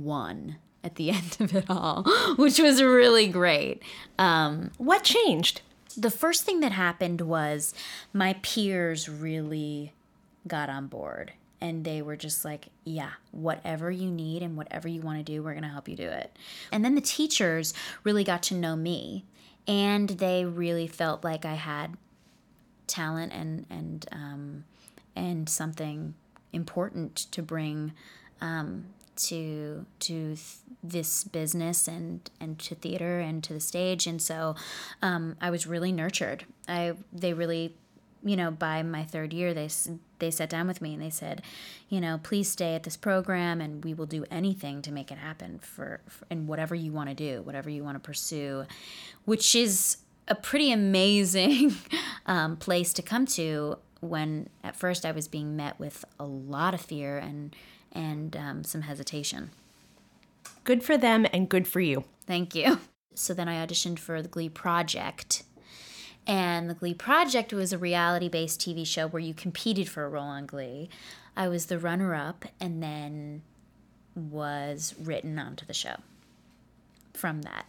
won 0.04 0.56
at 0.84 0.94
the 0.96 1.10
end 1.10 1.36
of 1.40 1.54
it 1.54 1.66
all, 1.68 2.04
which 2.36 2.58
was 2.58 2.82
really 2.82 3.28
great. 3.28 3.82
Um, 4.18 4.70
what 4.78 5.04
changed? 5.04 5.62
The 5.96 6.10
first 6.10 6.44
thing 6.44 6.60
that 6.60 6.72
happened 6.72 7.22
was 7.22 7.74
my 8.12 8.34
peers 8.42 9.08
really 9.08 9.92
got 10.46 10.68
on 10.68 10.86
board 10.86 11.32
and 11.60 11.84
they 11.84 12.02
were 12.02 12.16
just 12.16 12.44
like, 12.44 12.68
yeah, 12.84 13.12
whatever 13.32 13.90
you 13.90 14.10
need 14.10 14.42
and 14.42 14.56
whatever 14.56 14.88
you 14.88 15.00
want 15.00 15.18
to 15.18 15.24
do, 15.24 15.42
we're 15.42 15.52
going 15.52 15.62
to 15.62 15.70
help 15.70 15.88
you 15.88 15.96
do 15.96 16.08
it. 16.08 16.36
And 16.70 16.84
then 16.84 16.94
the 16.94 17.00
teachers 17.00 17.72
really 18.04 18.24
got 18.24 18.42
to 18.44 18.54
know 18.54 18.76
me 18.76 19.24
and 19.66 20.10
they 20.10 20.44
really 20.44 20.86
felt 20.86 21.24
like 21.24 21.44
I 21.44 21.54
had 21.54 21.96
talent 22.86 23.32
and 23.32 23.66
and 23.68 24.06
um, 24.12 24.64
and 25.14 25.48
something 25.48 26.14
important 26.52 27.16
to 27.32 27.42
bring 27.42 27.92
um, 28.40 28.86
to 29.16 29.86
to 30.00 30.34
th- 30.34 30.56
this 30.82 31.24
business 31.24 31.88
and 31.88 32.30
and 32.40 32.58
to 32.60 32.74
theater 32.74 33.20
and 33.20 33.42
to 33.44 33.52
the 33.52 33.60
stage. 33.60 34.06
And 34.06 34.20
so 34.20 34.54
um, 35.02 35.36
I 35.40 35.50
was 35.50 35.66
really 35.66 35.92
nurtured. 35.92 36.44
I 36.68 36.94
they 37.12 37.32
really 37.32 37.74
you 38.24 38.36
know 38.36 38.50
by 38.50 38.82
my 38.82 39.04
third 39.04 39.32
year 39.32 39.54
they 39.54 39.68
they 40.18 40.30
sat 40.30 40.48
down 40.48 40.66
with 40.66 40.80
me 40.80 40.94
and 40.94 41.02
they 41.02 41.10
said 41.10 41.42
you 41.88 42.00
know 42.00 42.18
please 42.22 42.48
stay 42.48 42.74
at 42.74 42.82
this 42.82 42.96
program 42.96 43.60
and 43.60 43.84
we 43.84 43.94
will 43.94 44.06
do 44.06 44.24
anything 44.30 44.82
to 44.82 44.90
make 44.90 45.12
it 45.12 45.18
happen 45.18 45.58
for, 45.58 46.00
for 46.08 46.26
and 46.30 46.48
whatever 46.48 46.74
you 46.74 46.90
want 46.92 47.08
to 47.08 47.14
do 47.14 47.42
whatever 47.42 47.68
you 47.70 47.84
want 47.84 47.94
to 47.94 48.00
pursue 48.00 48.64
which 49.26 49.54
is 49.54 49.98
a 50.28 50.34
pretty 50.34 50.72
amazing 50.72 51.74
um, 52.26 52.56
place 52.56 52.92
to 52.92 53.02
come 53.02 53.26
to 53.26 53.78
when 54.00 54.48
at 54.62 54.76
first 54.76 55.04
I 55.04 55.12
was 55.12 55.28
being 55.28 55.56
met 55.56 55.78
with 55.78 56.04
a 56.18 56.24
lot 56.24 56.74
of 56.74 56.80
fear 56.80 57.18
and 57.18 57.54
and 57.92 58.36
um, 58.36 58.64
some 58.64 58.82
hesitation. 58.82 59.50
Good 60.64 60.82
for 60.82 60.96
them 60.96 61.26
and 61.32 61.48
good 61.48 61.66
for 61.68 61.80
you. 61.80 62.04
Thank 62.26 62.54
you. 62.54 62.80
So 63.14 63.32
then 63.32 63.48
I 63.48 63.64
auditioned 63.64 63.98
for 63.98 64.20
the 64.20 64.28
Glee 64.28 64.50
Project. 64.50 65.42
And 66.26 66.68
the 66.68 66.74
Glee 66.74 66.92
Project 66.92 67.52
was 67.52 67.72
a 67.72 67.78
reality 67.78 68.28
based 68.28 68.60
TV 68.60 68.86
show 68.86 69.06
where 69.06 69.22
you 69.22 69.32
competed 69.32 69.88
for 69.88 70.04
a 70.04 70.08
role 70.08 70.24
on 70.24 70.44
Glee. 70.44 70.90
I 71.36 71.48
was 71.48 71.66
the 71.66 71.78
runner 71.78 72.14
up 72.14 72.44
and 72.60 72.82
then 72.82 73.42
was 74.14 74.94
written 75.00 75.38
onto 75.38 75.64
the 75.64 75.72
show 75.72 75.96
from 77.14 77.42
that 77.42 77.66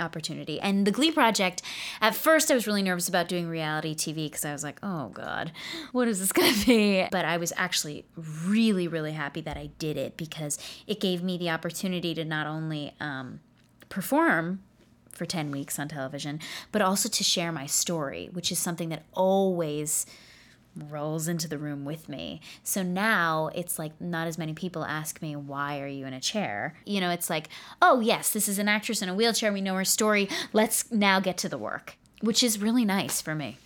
opportunity. 0.00 0.60
And 0.60 0.86
the 0.86 0.90
Glee 0.90 1.12
Project, 1.12 1.62
at 2.00 2.14
first 2.14 2.50
I 2.50 2.54
was 2.54 2.66
really 2.66 2.82
nervous 2.82 3.08
about 3.08 3.28
doing 3.28 3.48
reality 3.48 3.94
TV 3.94 4.26
because 4.26 4.44
I 4.44 4.52
was 4.52 4.64
like, 4.64 4.78
oh 4.82 5.08
God, 5.08 5.52
what 5.92 6.08
is 6.08 6.20
this 6.20 6.32
going 6.32 6.52
to 6.60 6.66
be? 6.66 7.06
But 7.10 7.24
I 7.24 7.36
was 7.36 7.52
actually 7.56 8.04
really, 8.16 8.88
really 8.88 9.12
happy 9.12 9.40
that 9.42 9.56
I 9.56 9.70
did 9.78 9.96
it 9.96 10.16
because 10.16 10.58
it 10.86 11.00
gave 11.00 11.22
me 11.22 11.38
the 11.38 11.50
opportunity 11.50 12.14
to 12.14 12.24
not 12.24 12.46
only 12.46 12.94
um, 13.00 13.40
perform 13.88 14.62
for 15.10 15.26
10 15.26 15.50
weeks 15.50 15.78
on 15.78 15.88
television, 15.88 16.40
but 16.72 16.82
also 16.82 17.08
to 17.08 17.24
share 17.24 17.52
my 17.52 17.66
story, 17.66 18.28
which 18.32 18.50
is 18.50 18.58
something 18.58 18.88
that 18.88 19.04
always 19.12 20.06
rolls 20.76 21.28
into 21.28 21.48
the 21.48 21.58
room 21.58 21.84
with 21.84 22.08
me. 22.08 22.40
So 22.62 22.82
now 22.82 23.50
it's 23.54 23.78
like 23.78 24.00
not 24.00 24.26
as 24.26 24.38
many 24.38 24.54
people 24.54 24.84
ask 24.84 25.20
me, 25.22 25.36
Why 25.36 25.80
are 25.80 25.86
you 25.86 26.06
in 26.06 26.12
a 26.12 26.20
chair? 26.20 26.74
You 26.84 27.00
know, 27.00 27.10
it's 27.10 27.30
like, 27.30 27.48
Oh, 27.80 28.00
yes, 28.00 28.30
this 28.30 28.48
is 28.48 28.58
an 28.58 28.68
actress 28.68 29.02
in 29.02 29.08
a 29.08 29.14
wheelchair. 29.14 29.52
We 29.52 29.60
know 29.60 29.74
her 29.74 29.84
story. 29.84 30.28
Let's 30.52 30.90
now 30.90 31.20
get 31.20 31.36
to 31.38 31.48
the 31.48 31.58
work, 31.58 31.96
which 32.20 32.42
is 32.42 32.60
really 32.60 32.84
nice 32.84 33.20
for 33.20 33.34
me. 33.34 33.58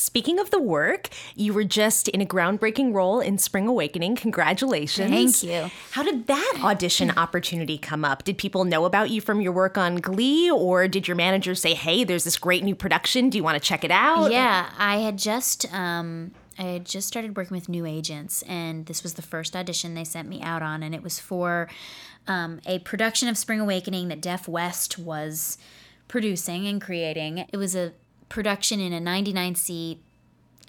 Speaking 0.00 0.38
of 0.38 0.50
the 0.50 0.60
work, 0.60 1.08
you 1.34 1.52
were 1.52 1.62
just 1.62 2.08
in 2.08 2.22
a 2.22 2.26
groundbreaking 2.26 2.94
role 2.94 3.20
in 3.20 3.36
Spring 3.36 3.68
Awakening. 3.68 4.16
Congratulations. 4.16 5.40
Thank 5.40 5.42
you. 5.42 5.70
How 5.90 6.02
did 6.02 6.26
that 6.26 6.60
audition 6.62 7.10
opportunity 7.18 7.76
come 7.76 8.02
up? 8.02 8.24
Did 8.24 8.38
people 8.38 8.64
know 8.64 8.86
about 8.86 9.10
you 9.10 9.20
from 9.20 9.42
your 9.42 9.52
work 9.52 9.76
on 9.76 9.96
Glee, 9.96 10.50
or 10.50 10.88
did 10.88 11.06
your 11.06 11.16
manager 11.16 11.54
say, 11.54 11.74
hey, 11.74 12.02
there's 12.04 12.24
this 12.24 12.38
great 12.38 12.64
new 12.64 12.74
production? 12.74 13.28
Do 13.28 13.36
you 13.36 13.44
want 13.44 13.56
to 13.56 13.60
check 13.60 13.84
it 13.84 13.90
out? 13.90 14.32
Yeah, 14.32 14.70
I 14.78 14.96
had 14.96 15.18
just. 15.18 15.70
Um, 15.72 16.32
I 16.58 16.64
had 16.64 16.84
just 16.84 17.08
started 17.08 17.36
working 17.36 17.54
with 17.54 17.70
new 17.70 17.86
agents, 17.86 18.42
and 18.42 18.84
this 18.84 19.02
was 19.02 19.14
the 19.14 19.22
first 19.22 19.56
audition 19.56 19.94
they 19.94 20.04
sent 20.04 20.28
me 20.28 20.42
out 20.42 20.62
on, 20.62 20.82
and 20.82 20.94
it 20.94 21.02
was 21.02 21.18
for 21.18 21.70
um, 22.26 22.60
a 22.66 22.80
production 22.80 23.28
of 23.28 23.38
Spring 23.38 23.60
Awakening 23.60 24.08
that 24.08 24.20
Deaf 24.20 24.46
West 24.46 24.98
was 24.98 25.56
producing 26.06 26.66
and 26.66 26.80
creating. 26.80 27.46
It 27.50 27.56
was 27.56 27.74
a 27.74 27.92
production 28.30 28.80
in 28.80 28.94
a 28.94 29.00
99 29.00 29.54
seat 29.56 30.00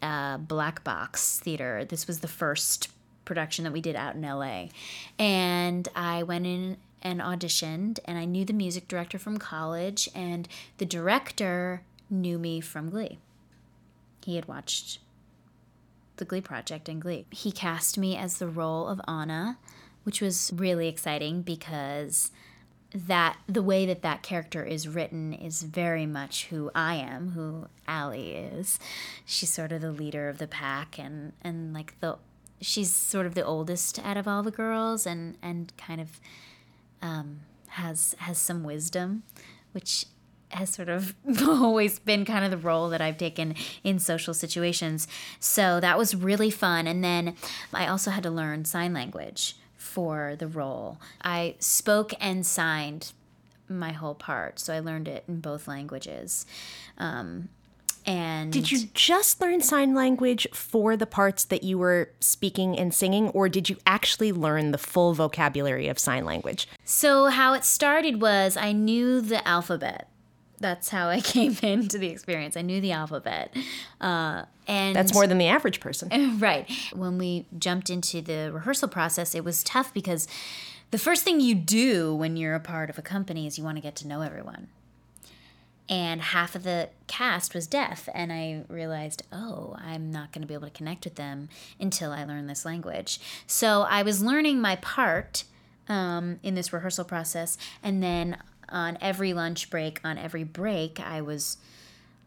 uh, 0.01 0.37
black 0.37 0.83
box 0.83 1.39
theater. 1.39 1.85
This 1.85 2.07
was 2.07 2.19
the 2.19 2.27
first 2.27 2.89
production 3.23 3.63
that 3.63 3.71
we 3.71 3.79
did 3.79 3.95
out 3.95 4.15
in 4.15 4.23
LA. 4.23 4.65
And 5.17 5.87
I 5.95 6.23
went 6.23 6.45
in 6.45 6.77
and 7.01 7.21
auditioned, 7.21 7.99
and 8.05 8.17
I 8.17 8.25
knew 8.25 8.43
the 8.43 8.53
music 8.53 8.87
director 8.87 9.17
from 9.17 9.37
college, 9.37 10.09
and 10.13 10.47
the 10.77 10.85
director 10.85 11.83
knew 12.09 12.37
me 12.37 12.59
from 12.61 12.89
Glee. 12.89 13.19
He 14.25 14.35
had 14.35 14.47
watched 14.47 14.99
the 16.17 16.25
Glee 16.25 16.41
Project 16.41 16.89
and 16.89 17.01
Glee. 17.01 17.25
He 17.31 17.51
cast 17.51 17.97
me 17.97 18.15
as 18.15 18.37
the 18.37 18.47
role 18.47 18.87
of 18.87 19.01
Anna, 19.07 19.57
which 20.03 20.21
was 20.21 20.51
really 20.53 20.87
exciting 20.87 21.41
because 21.41 22.31
that 22.93 23.37
the 23.47 23.61
way 23.61 23.85
that 23.85 24.01
that 24.01 24.21
character 24.21 24.63
is 24.63 24.87
written 24.87 25.33
is 25.33 25.63
very 25.63 26.05
much 26.05 26.47
who 26.47 26.71
I 26.75 26.95
am, 26.95 27.31
who 27.31 27.67
Ali 27.87 28.31
is. 28.31 28.79
She's 29.25 29.49
sort 29.51 29.71
of 29.71 29.81
the 29.81 29.91
leader 29.91 30.27
of 30.27 30.37
the 30.37 30.47
pack 30.47 30.99
and 30.99 31.33
and 31.41 31.73
like 31.73 31.99
the 32.01 32.17
she's 32.59 32.93
sort 32.93 33.25
of 33.25 33.33
the 33.33 33.43
oldest 33.43 33.99
out 33.99 34.17
of 34.17 34.27
all 34.27 34.43
the 34.43 34.51
girls 34.51 35.05
and 35.05 35.37
and 35.41 35.71
kind 35.77 36.01
of 36.01 36.19
um, 37.01 37.41
has 37.69 38.15
has 38.19 38.37
some 38.37 38.63
wisdom, 38.63 39.23
which 39.71 40.05
has 40.49 40.69
sort 40.69 40.89
of 40.89 41.15
always 41.41 41.97
been 41.99 42.25
kind 42.25 42.43
of 42.43 42.51
the 42.51 42.57
role 42.57 42.89
that 42.89 43.01
I've 43.01 43.17
taken 43.17 43.55
in 43.83 43.99
social 43.99 44.33
situations. 44.33 45.07
So 45.39 45.79
that 45.79 45.97
was 45.97 46.13
really 46.13 46.51
fun. 46.51 46.87
And 46.87 47.01
then 47.01 47.35
I 47.73 47.87
also 47.87 48.11
had 48.11 48.23
to 48.23 48.31
learn 48.31 48.65
sign 48.65 48.93
language 48.93 49.55
for 49.91 50.35
the 50.37 50.47
role. 50.47 50.99
I 51.21 51.55
spoke 51.59 52.13
and 52.19 52.45
signed 52.45 53.11
my 53.67 53.91
whole 53.91 54.15
part, 54.15 54.59
so 54.59 54.73
I 54.73 54.79
learned 54.79 55.07
it 55.07 55.25
in 55.27 55.41
both 55.41 55.67
languages. 55.67 56.45
Um, 56.97 57.49
and 58.05 58.51
did 58.51 58.71
you 58.71 58.87
just 58.93 59.41
learn 59.41 59.61
sign 59.61 59.93
language 59.93 60.47
for 60.53 60.97
the 60.97 61.05
parts 61.05 61.43
that 61.45 61.63
you 61.63 61.77
were 61.77 62.09
speaking 62.19 62.79
and 62.79 62.93
singing, 62.93 63.29
or 63.29 63.47
did 63.47 63.69
you 63.69 63.77
actually 63.85 64.31
learn 64.31 64.71
the 64.71 64.77
full 64.77 65.13
vocabulary 65.13 65.87
of 65.87 65.99
sign 65.99 66.25
language? 66.25 66.67
So, 66.83 67.27
how 67.27 67.53
it 67.53 67.63
started 67.63 68.21
was 68.21 68.57
I 68.57 68.71
knew 68.71 69.21
the 69.21 69.45
alphabet 69.47 70.07
that's 70.61 70.89
how 70.89 71.09
I 71.09 71.19
came 71.21 71.55
into 71.61 71.97
the 71.97 72.07
experience. 72.07 72.55
I 72.55 72.61
knew 72.61 72.79
the 72.81 72.91
alphabet, 72.91 73.55
uh, 73.99 74.43
and 74.67 74.95
that's 74.95 75.13
more 75.13 75.27
than 75.27 75.37
the 75.37 75.47
average 75.47 75.79
person, 75.79 76.39
right? 76.39 76.69
When 76.93 77.17
we 77.17 77.45
jumped 77.57 77.89
into 77.89 78.21
the 78.21 78.51
rehearsal 78.53 78.87
process, 78.87 79.35
it 79.35 79.43
was 79.43 79.63
tough 79.63 79.93
because 79.93 80.27
the 80.91 80.97
first 80.97 81.23
thing 81.23 81.39
you 81.39 81.55
do 81.55 82.13
when 82.13 82.37
you're 82.37 82.55
a 82.55 82.59
part 82.59 82.89
of 82.89 82.97
a 82.97 83.01
company 83.01 83.47
is 83.47 83.57
you 83.57 83.63
want 83.63 83.77
to 83.77 83.81
get 83.81 83.95
to 83.97 84.07
know 84.07 84.21
everyone. 84.21 84.67
And 85.89 86.21
half 86.21 86.55
of 86.55 86.63
the 86.63 86.89
cast 87.07 87.53
was 87.53 87.67
deaf, 87.67 88.07
and 88.13 88.31
I 88.31 88.63
realized, 88.69 89.23
oh, 89.33 89.75
I'm 89.77 90.09
not 90.09 90.31
going 90.31 90.41
to 90.41 90.47
be 90.47 90.53
able 90.53 90.67
to 90.67 90.73
connect 90.73 91.03
with 91.03 91.15
them 91.15 91.49
until 91.81 92.13
I 92.13 92.23
learn 92.23 92.47
this 92.47 92.63
language. 92.63 93.19
So 93.45 93.81
I 93.81 94.01
was 94.01 94.23
learning 94.23 94.61
my 94.61 94.77
part 94.77 95.43
um, 95.89 96.39
in 96.43 96.55
this 96.55 96.71
rehearsal 96.71 97.03
process, 97.03 97.57
and 97.83 98.01
then 98.01 98.37
on 98.71 98.97
every 99.01 99.33
lunch 99.33 99.69
break, 99.69 99.99
on 100.03 100.17
every 100.17 100.43
break, 100.43 100.99
I 100.99 101.21
was 101.21 101.57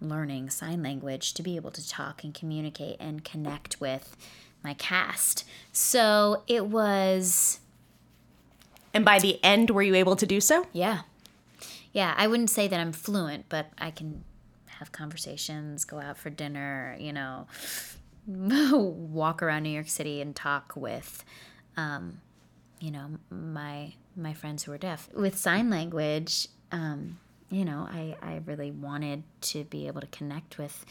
learning 0.01 0.51
sign 0.51 0.83
language 0.83 1.35
to 1.35 1.43
be 1.43 1.57
able 1.57 1.71
to 1.71 1.89
talk 1.89 2.25
and 2.25 2.35
communicate 2.35 2.97
and 3.01 3.25
connect 3.25 3.81
with 3.81 4.17
my 4.63 4.75
cast. 4.75 5.45
So 5.73 6.43
it 6.47 6.67
was. 6.67 7.61
And 8.93 9.05
by 9.05 9.19
the 9.19 9.43
end, 9.43 9.71
were 9.71 9.83
you 9.83 9.95
able 9.95 10.17
to 10.17 10.27
do 10.27 10.41
so? 10.41 10.67
Yeah. 10.73 11.01
Yeah, 11.93 12.15
I 12.17 12.27
wouldn't 12.27 12.51
say 12.51 12.69
that 12.69 12.79
I'm 12.79 12.93
fluent, 12.93 13.49
but 13.49 13.67
I 13.79 13.91
can 13.91 14.25
have 14.79 14.93
conversations, 14.93 15.85
go 15.85 16.01
out 16.01 16.19
for 16.19 16.31
dinner, 16.31 16.97
you 16.99 17.13
know, 17.13 17.47
walk 18.27 19.43
around 19.43 19.63
New 19.63 19.71
York 19.71 19.89
City 19.89 20.21
and 20.21 20.35
talk 20.35 20.73
with, 20.75 21.25
um, 21.77 22.21
you 22.81 22.91
know, 22.91 23.11
my 23.31 23.95
my 24.17 24.33
friends 24.33 24.65
who 24.65 24.73
are 24.73 24.79
deaf. 24.79 25.09
With 25.15 25.39
sign 25.39 25.71
language, 25.71 26.49
um, 26.73 27.19
you 27.51 27.65
know, 27.65 27.89
I, 27.91 28.17
I 28.23 28.41
really 28.45 28.71
wanted 28.71 29.23
to 29.43 29.65
be 29.65 29.87
able 29.87 30.01
to 30.01 30.07
connect 30.09 30.59
with 30.59 30.85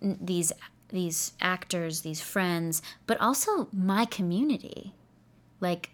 these 0.00 0.52
these 0.88 1.34
actors, 1.40 2.00
these 2.00 2.20
friends, 2.20 2.82
but 3.06 3.20
also 3.20 3.68
my 3.72 4.04
community. 4.04 4.92
Like 5.60 5.90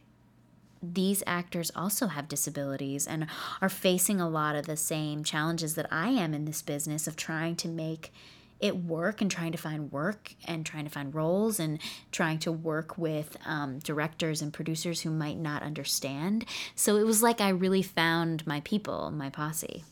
these 0.82 1.22
actors 1.26 1.70
also 1.74 2.06
have 2.06 2.28
disabilities 2.28 3.06
and 3.06 3.26
are 3.60 3.68
facing 3.68 4.20
a 4.20 4.28
lot 4.28 4.56
of 4.56 4.66
the 4.66 4.76
same 4.76 5.22
challenges 5.22 5.74
that 5.74 5.86
I 5.92 6.08
am 6.10 6.32
in 6.32 6.44
this 6.44 6.62
business 6.62 7.06
of 7.06 7.16
trying 7.16 7.56
to 7.56 7.68
make 7.68 8.12
it 8.60 8.76
work 8.76 9.20
and 9.20 9.30
trying 9.30 9.52
to 9.52 9.58
find 9.58 9.92
work 9.92 10.34
and 10.46 10.64
trying 10.64 10.84
to 10.84 10.90
find 10.90 11.14
roles 11.14 11.60
and 11.60 11.78
trying 12.10 12.38
to 12.40 12.52
work 12.52 12.96
with 12.96 13.36
um, 13.44 13.78
directors 13.80 14.40
and 14.40 14.52
producers 14.52 15.02
who 15.02 15.10
might 15.10 15.38
not 15.38 15.62
understand. 15.62 16.44
So 16.74 16.96
it 16.96 17.04
was 17.04 17.22
like 17.22 17.40
I 17.40 17.50
really 17.50 17.82
found 17.82 18.46
my 18.46 18.60
people, 18.60 19.10
my 19.10 19.30
posse. 19.30 19.84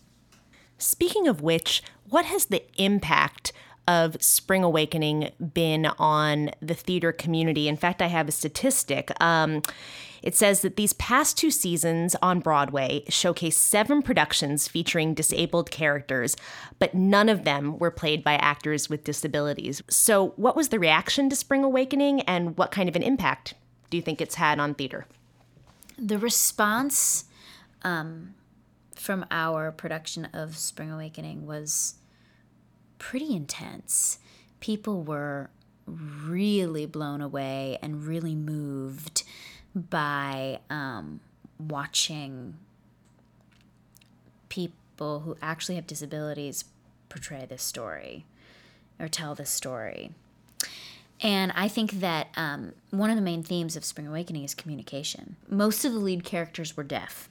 Speaking 0.78 1.28
of 1.28 1.40
which, 1.40 1.83
what 2.09 2.25
has 2.25 2.47
the 2.47 2.64
impact 2.80 3.52
of 3.87 4.23
Spring 4.23 4.64
Awakening 4.64 5.31
been 5.53 5.87
on 5.99 6.50
the 6.61 6.75
theater 6.75 7.12
community? 7.12 7.69
In 7.69 7.76
fact, 7.76 8.03
I 8.03 8.07
have 8.07 8.29
a 8.29 8.33
statistic. 8.33 9.11
Um, 9.23 9.62
it 10.25 10.35
says 10.35 10.62
that 10.62 10.76
these 10.76 10.95
past 10.95 11.37
two 11.37 11.50
seasons 11.50 12.17
on 12.23 12.41
Broadway 12.41 13.05
showcase 13.11 13.59
seven 13.59 14.00
productions 14.00 14.67
featuring 14.67 15.12
disabled 15.12 15.71
characters, 15.71 16.35
but 16.79 16.95
none 16.95 17.29
of 17.29 17.45
them 17.45 17.79
were 17.79 17.91
played 17.91 18.25
by 18.25 18.37
actors 18.37 18.88
with 18.88 19.05
disabilities. 19.05 19.83
So, 19.91 20.29
what 20.37 20.57
was 20.57 20.71
the 20.71 20.79
reaction 20.79 21.29
to 21.29 21.37
Spring 21.37 21.62
Awakening, 21.62 22.23
and 22.23 22.57
what 22.57 22.71
kind 22.71 22.88
of 22.88 22.97
an 22.97 23.03
impact 23.03 23.53
do 23.91 23.99
you 23.99 24.03
think 24.03 24.23
it's 24.23 24.37
had 24.37 24.59
on 24.59 24.75
theater? 24.75 25.05
The 25.99 26.19
response 26.19 27.26
um, 27.83 28.35
from 28.95 29.26
our 29.31 29.73
production 29.73 30.25
of 30.33 30.57
Spring 30.57 30.91
Awakening 30.91 31.47
was 31.47 31.97
pretty 32.98 33.34
intense. 33.34 34.18
People 34.60 35.02
were 35.02 35.50
really 35.86 36.86
blown 36.86 37.20
away 37.20 37.78
and 37.82 38.06
really 38.06 38.34
moved 38.34 39.22
by 39.74 40.60
um, 40.70 41.20
watching 41.58 42.54
people 44.48 45.20
who 45.20 45.36
actually 45.42 45.74
have 45.74 45.86
disabilities 45.86 46.64
portray 47.08 47.44
this 47.46 47.62
story 47.62 48.24
or 48.98 49.08
tell 49.08 49.34
this 49.34 49.50
story. 49.50 50.12
And 51.20 51.52
I 51.54 51.68
think 51.68 51.92
that 52.00 52.28
um, 52.36 52.72
one 52.90 53.10
of 53.10 53.16
the 53.16 53.22
main 53.22 53.42
themes 53.42 53.76
of 53.76 53.84
Spring 53.84 54.06
Awakening 54.06 54.44
is 54.44 54.54
communication. 54.54 55.36
Most 55.48 55.84
of 55.84 55.92
the 55.92 55.98
lead 55.98 56.24
characters 56.24 56.76
were 56.76 56.82
deaf 56.82 57.28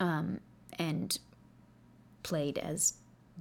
um, 0.00 0.40
and 0.78 1.18
played 2.22 2.58
as 2.58 2.94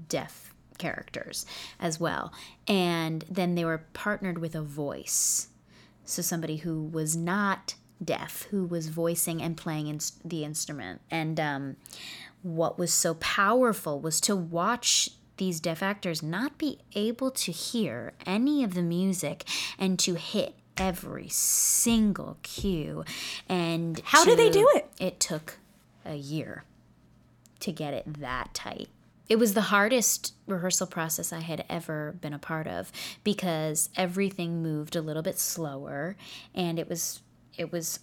deaf 0.10 0.55
characters 0.78 1.46
as 1.80 2.00
well. 2.00 2.34
And 2.68 3.26
then 3.30 3.56
they 3.56 3.66
were 3.66 3.86
partnered 3.94 4.38
with 4.38 4.56
a 4.56 4.62
voice 4.62 5.50
so 6.06 6.22
somebody 6.22 6.58
who 6.58 6.84
was 6.84 7.16
not 7.18 7.76
deaf, 8.04 8.44
who 8.52 8.66
was 8.66 8.90
voicing 8.90 9.42
and 9.42 9.58
playing 9.58 9.88
in 9.88 10.00
the 10.24 10.44
instrument. 10.44 11.02
And 11.10 11.40
um, 11.40 11.76
what 12.44 12.78
was 12.78 12.94
so 12.94 13.16
powerful 13.16 14.00
was 14.00 14.22
to 14.22 14.36
watch 14.36 15.10
these 15.38 15.60
deaf 15.60 15.84
actors 15.84 16.24
not 16.24 16.58
be 16.58 16.80
able 16.94 17.32
to 17.32 17.52
hear 17.52 18.14
any 18.26 18.64
of 18.64 18.74
the 18.74 18.82
music 18.82 19.44
and 19.78 20.00
to 20.00 20.14
hit 20.14 20.56
every 20.78 21.28
single 21.30 22.38
cue. 22.44 23.04
And 23.50 24.00
how 24.06 24.24
to, 24.24 24.30
did 24.30 24.40
they 24.40 24.50
do 24.50 24.70
it? 24.76 24.90
It 25.00 25.20
took 25.20 25.58
a 26.06 26.16
year 26.16 26.64
to 27.62 27.72
get 27.72 27.94
it 27.94 28.20
that 28.20 28.54
tight 28.54 28.90
it 29.28 29.38
was 29.38 29.54
the 29.54 29.62
hardest 29.62 30.34
rehearsal 30.48 30.88
process 30.88 31.34
I 31.34 31.40
had 31.40 31.66
ever 31.70 32.16
been 32.22 32.34
a 32.34 32.40
part 32.40 32.68
of 32.68 32.92
because 33.24 33.90
everything 33.96 34.62
moved 34.62 34.96
a 34.96 35.02
little 35.02 35.24
bit 35.24 35.40
slower 35.40 36.16
and 36.54 36.80
it 36.80 36.88
was 36.88 37.22
it 37.58 37.72
was 37.72 38.00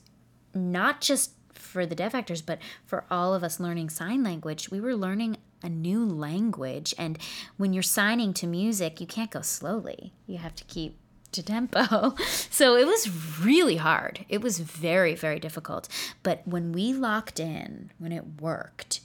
not 0.54 1.00
just 1.00 1.32
for 1.52 1.86
the 1.86 1.94
deaf 1.94 2.14
actors 2.14 2.42
but 2.42 2.58
for 2.84 3.04
all 3.10 3.34
of 3.34 3.44
us 3.44 3.60
learning 3.60 3.90
sign 3.90 4.22
language 4.22 4.70
we 4.70 4.80
were 4.80 4.96
learning 4.96 5.36
a 5.62 5.68
new 5.68 6.04
language 6.04 6.92
and 6.98 7.18
when 7.56 7.72
you're 7.72 7.82
signing 7.82 8.34
to 8.34 8.46
music 8.46 9.00
you 9.00 9.06
can't 9.06 9.30
go 9.30 9.40
slowly 9.40 10.12
you 10.26 10.38
have 10.38 10.54
to 10.54 10.64
keep 10.64 10.96
to 11.30 11.42
tempo. 11.42 12.14
So 12.50 12.76
it 12.76 12.86
was 12.86 13.40
really 13.40 13.76
hard. 13.76 14.26
It 14.28 14.42
was 14.42 14.58
very, 14.58 15.14
very 15.14 15.40
difficult. 15.40 15.88
But 16.22 16.46
when 16.46 16.72
we 16.72 16.92
locked 16.92 17.40
in, 17.40 17.90
when 17.98 18.12
it 18.12 18.42
worked, 18.42 19.00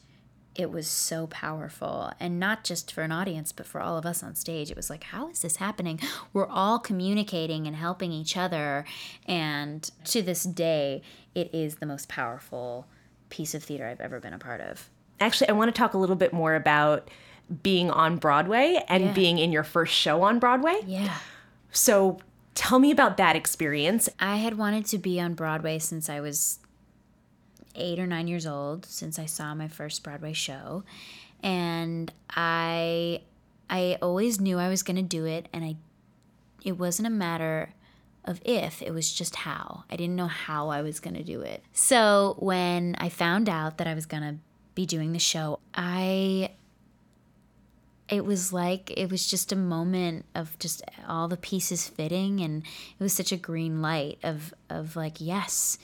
it 0.58 0.72
was 0.72 0.88
so 0.88 1.28
powerful. 1.28 2.12
And 2.20 2.40
not 2.40 2.64
just 2.64 2.92
for 2.92 3.04
an 3.04 3.12
audience 3.12 3.52
but 3.52 3.66
for 3.66 3.80
all 3.80 3.98
of 3.98 4.06
us 4.06 4.24
on 4.24 4.36
stage. 4.36 4.70
It 4.72 4.76
was 4.76 4.90
like 4.90 5.06
how 5.06 5.30
is 5.30 5.42
this 5.42 5.58
happening? 5.58 6.00
We're 6.34 6.48
all 6.48 6.80
communicating 6.80 7.68
and 7.68 7.76
helping 7.76 8.12
each 8.12 8.36
other. 8.36 8.86
And 9.26 9.90
to 10.06 10.22
this 10.22 10.44
day 10.44 11.02
it 11.36 11.54
is 11.54 11.76
the 11.76 11.86
most 11.86 12.10
powerful 12.10 12.88
piece 13.30 13.54
of 13.54 13.62
theater 13.62 13.86
i've 13.86 14.00
ever 14.00 14.20
been 14.20 14.34
a 14.34 14.40
part 14.40 14.62
of. 14.62 14.90
Actually 15.20 15.50
i 15.50 15.54
want 15.54 15.74
to 15.74 15.78
talk 15.78 15.94
a 15.94 15.98
little 15.98 16.16
bit 16.16 16.34
more 16.34 16.56
about 16.56 17.10
being 17.64 17.90
on 17.90 18.18
broadway 18.18 18.84
and 18.90 19.06
yeah. 19.06 19.14
being 19.14 19.38
in 19.38 19.52
your 19.52 19.64
first 19.64 19.94
show 19.94 20.24
on 20.24 20.40
broadway. 20.40 20.80
Yeah. 20.86 21.18
So 21.72 22.20
tell 22.56 22.80
me 22.80 22.92
about 22.92 23.18
that 23.18 23.36
experience. 23.36 24.10
I 24.20 24.38
had 24.38 24.58
wanted 24.58 24.86
to 24.88 24.98
be 24.98 25.20
on 25.22 25.34
broadway 25.34 25.80
since 25.80 26.10
i 26.10 26.20
was 26.20 26.60
eight 27.78 28.00
or 28.00 28.08
nine 28.08 28.28
years 28.28 28.46
old 28.46 28.86
since 28.86 29.18
I 29.20 29.26
saw 29.26 29.54
my 29.56 29.68
first 29.68 30.04
Broadway 30.04 30.34
show, 30.34 30.84
and 31.42 32.12
I 32.30 33.22
I 33.70 33.98
always 34.02 34.40
knew 34.40 34.58
I 34.58 34.70
was 34.70 34.84
going 34.84 34.98
to 34.98 35.02
do 35.02 35.26
it, 35.26 35.48
and 35.54 35.64
I 35.64 35.76
it 36.64 36.74
wasn't 36.74 37.08
a 37.08 37.12
matter 37.12 37.74
of 38.26 38.42
if, 38.44 38.82
it 38.82 38.94
was 38.94 39.12
just 39.12 39.38
how. 39.38 39.86
I 39.90 39.96
didn't 39.96 40.18
know 40.18 40.28
how 40.28 40.70
I 40.70 40.82
was 40.82 41.00
going 41.00 41.16
to 41.16 41.24
do 41.24 41.42
it. 41.42 41.64
So 41.72 42.36
when 42.40 42.96
I 43.00 43.08
found 43.08 43.48
out 43.48 43.78
that 43.78 43.88
I 43.88 43.94
was 43.94 44.06
going 44.06 44.24
to 44.24 44.36
be 44.76 44.86
doing 44.86 45.14
the 45.14 45.20
show, 45.20 45.60
I 45.74 46.52
it 48.10 48.26
was 48.26 48.54
like 48.54 48.92
it 48.96 49.10
was 49.10 49.28
just 49.28 49.52
a 49.52 49.56
moment 49.56 50.26
of 50.36 50.58
just 50.60 50.82
all 51.08 51.28
the 51.28 51.38
pieces 51.38 51.88
fitting 51.88 52.40
and 52.40 52.64
it 52.98 53.04
was 53.04 53.14
such 53.14 53.32
a 53.32 53.38
green 53.38 53.82
light 53.82 54.18
of 54.24 54.54
of 54.70 54.96
like 54.96 55.20
yes 55.20 55.78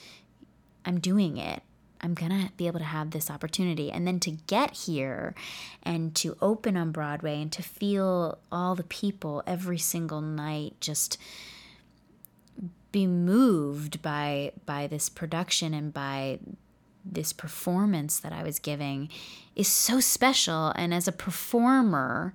i'm 0.84 0.98
doing 0.98 1.36
it 1.36 1.62
I'm 2.04 2.14
going 2.14 2.30
to 2.30 2.52
be 2.56 2.66
able 2.66 2.80
to 2.80 2.84
have 2.84 3.10
this 3.10 3.30
opportunity. 3.30 3.90
And 3.90 4.06
then 4.06 4.20
to 4.20 4.32
get 4.32 4.72
here 4.72 5.34
and 5.82 6.14
to 6.16 6.36
open 6.42 6.76
on 6.76 6.92
Broadway 6.92 7.40
and 7.40 7.50
to 7.52 7.62
feel 7.62 8.38
all 8.52 8.74
the 8.74 8.84
people 8.84 9.42
every 9.46 9.78
single 9.78 10.20
night 10.20 10.74
just 10.80 11.16
be 12.92 13.06
moved 13.08 14.02
by 14.02 14.52
by 14.66 14.86
this 14.86 15.08
production 15.08 15.74
and 15.74 15.92
by 15.92 16.38
this 17.04 17.32
performance 17.32 18.20
that 18.20 18.32
I 18.32 18.44
was 18.44 18.60
giving 18.60 19.08
is 19.56 19.66
so 19.66 19.98
special 19.98 20.72
and 20.76 20.94
as 20.94 21.08
a 21.08 21.12
performer 21.12 22.32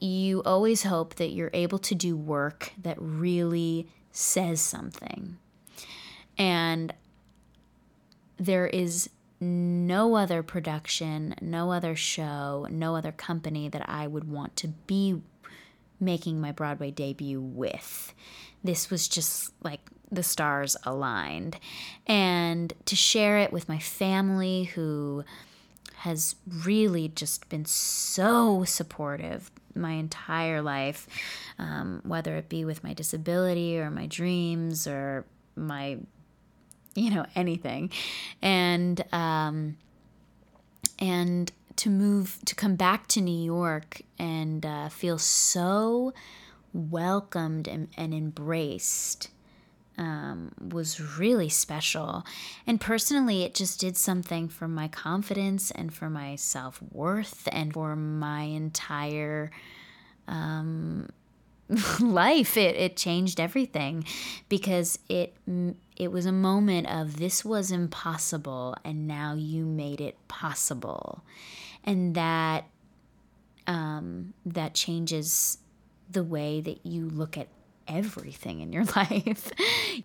you 0.00 0.42
always 0.44 0.82
hope 0.82 1.16
that 1.16 1.30
you're 1.30 1.50
able 1.52 1.78
to 1.78 1.94
do 1.94 2.16
work 2.16 2.72
that 2.82 2.96
really 2.98 3.88
says 4.12 4.60
something. 4.60 5.38
And 6.36 6.92
there 8.38 8.66
is 8.66 9.10
no 9.40 10.16
other 10.16 10.42
production, 10.42 11.34
no 11.40 11.70
other 11.70 11.94
show, 11.94 12.66
no 12.70 12.96
other 12.96 13.12
company 13.12 13.68
that 13.68 13.88
I 13.88 14.06
would 14.06 14.28
want 14.28 14.56
to 14.56 14.68
be 14.68 15.20
making 16.00 16.40
my 16.40 16.52
Broadway 16.52 16.90
debut 16.90 17.40
with. 17.40 18.14
This 18.62 18.90
was 18.90 19.08
just 19.08 19.52
like 19.62 19.80
the 20.10 20.22
stars 20.22 20.76
aligned. 20.84 21.58
And 22.06 22.72
to 22.86 22.96
share 22.96 23.38
it 23.38 23.52
with 23.52 23.68
my 23.68 23.78
family, 23.78 24.64
who 24.64 25.24
has 25.98 26.36
really 26.64 27.08
just 27.08 27.48
been 27.48 27.64
so 27.64 28.64
supportive 28.64 29.50
my 29.74 29.92
entire 29.92 30.62
life, 30.62 31.06
um, 31.58 32.00
whether 32.04 32.36
it 32.36 32.48
be 32.48 32.64
with 32.64 32.82
my 32.82 32.94
disability 32.94 33.78
or 33.78 33.90
my 33.90 34.06
dreams 34.06 34.86
or 34.86 35.24
my 35.56 35.98
you 37.04 37.10
know 37.10 37.26
anything 37.34 37.90
and 38.42 39.04
um 39.12 39.76
and 40.98 41.52
to 41.76 41.90
move 41.90 42.38
to 42.44 42.54
come 42.54 42.76
back 42.76 43.06
to 43.06 43.20
new 43.20 43.44
york 43.44 44.02
and 44.18 44.66
uh, 44.66 44.88
feel 44.88 45.18
so 45.18 46.12
welcomed 46.72 47.68
and, 47.68 47.88
and 47.96 48.12
embraced 48.12 49.30
um, 49.98 50.52
was 50.60 51.18
really 51.18 51.48
special. 51.48 52.24
And 52.66 52.80
personally, 52.80 53.42
it 53.42 53.54
just 53.54 53.80
did 53.80 53.96
something 53.96 54.48
for 54.48 54.68
my 54.68 54.88
confidence 54.88 55.70
and 55.72 55.92
for 55.92 56.08
my 56.08 56.36
self 56.36 56.80
worth 56.92 57.48
and 57.50 57.74
for 57.74 57.96
my 57.96 58.42
entire 58.42 59.50
um, 60.28 61.08
life. 62.00 62.56
It, 62.56 62.76
it 62.76 62.96
changed 62.96 63.40
everything 63.40 64.04
because 64.48 64.98
it 65.08 65.34
it 65.98 66.12
was 66.12 66.24
a 66.26 66.32
moment 66.32 66.88
of 66.88 67.18
this 67.18 67.44
was 67.44 67.70
impossible 67.70 68.76
and 68.84 69.06
now 69.06 69.34
you 69.34 69.64
made 69.66 70.00
it 70.00 70.16
possible 70.28 71.24
and 71.84 72.14
that 72.14 72.64
um, 73.66 74.32
that 74.46 74.74
changes 74.74 75.58
the 76.10 76.24
way 76.24 76.60
that 76.60 76.86
you 76.86 77.08
look 77.08 77.36
at 77.36 77.48
everything 77.86 78.60
in 78.60 78.72
your 78.72 78.84
life. 78.96 79.50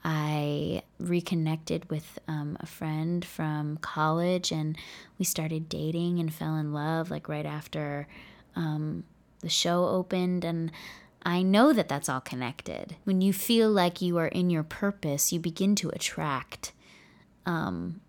I 0.04 0.84
reconnected 1.00 1.90
with 1.90 2.20
um, 2.28 2.58
a 2.60 2.66
friend 2.66 3.24
from 3.24 3.78
college 3.78 4.52
and 4.52 4.78
we 5.18 5.26
started 5.26 5.70
dating 5.70 6.20
and 6.20 6.34
fell 6.34 6.56
in 6.56 6.74
love 6.74 7.12
like 7.12 7.30
right 7.30 7.46
after 7.46 8.08
um, 8.56 9.04
the 9.42 9.50
show 9.50 9.86
opened. 9.88 10.44
And 10.44 10.72
I 11.24 11.42
know 11.42 11.74
that 11.74 11.88
that's 11.88 12.10
all 12.10 12.22
connected. 12.22 12.96
When 13.06 13.22
you 13.22 13.34
feel 13.34 13.70
like 13.70 14.02
you 14.02 14.18
are 14.18 14.28
in 14.28 14.50
your 14.50 14.64
purpose, 14.64 15.32
you 15.32 15.40
begin 15.40 15.76
to 15.76 15.90
attract 15.90 16.74
um, 17.46 18.02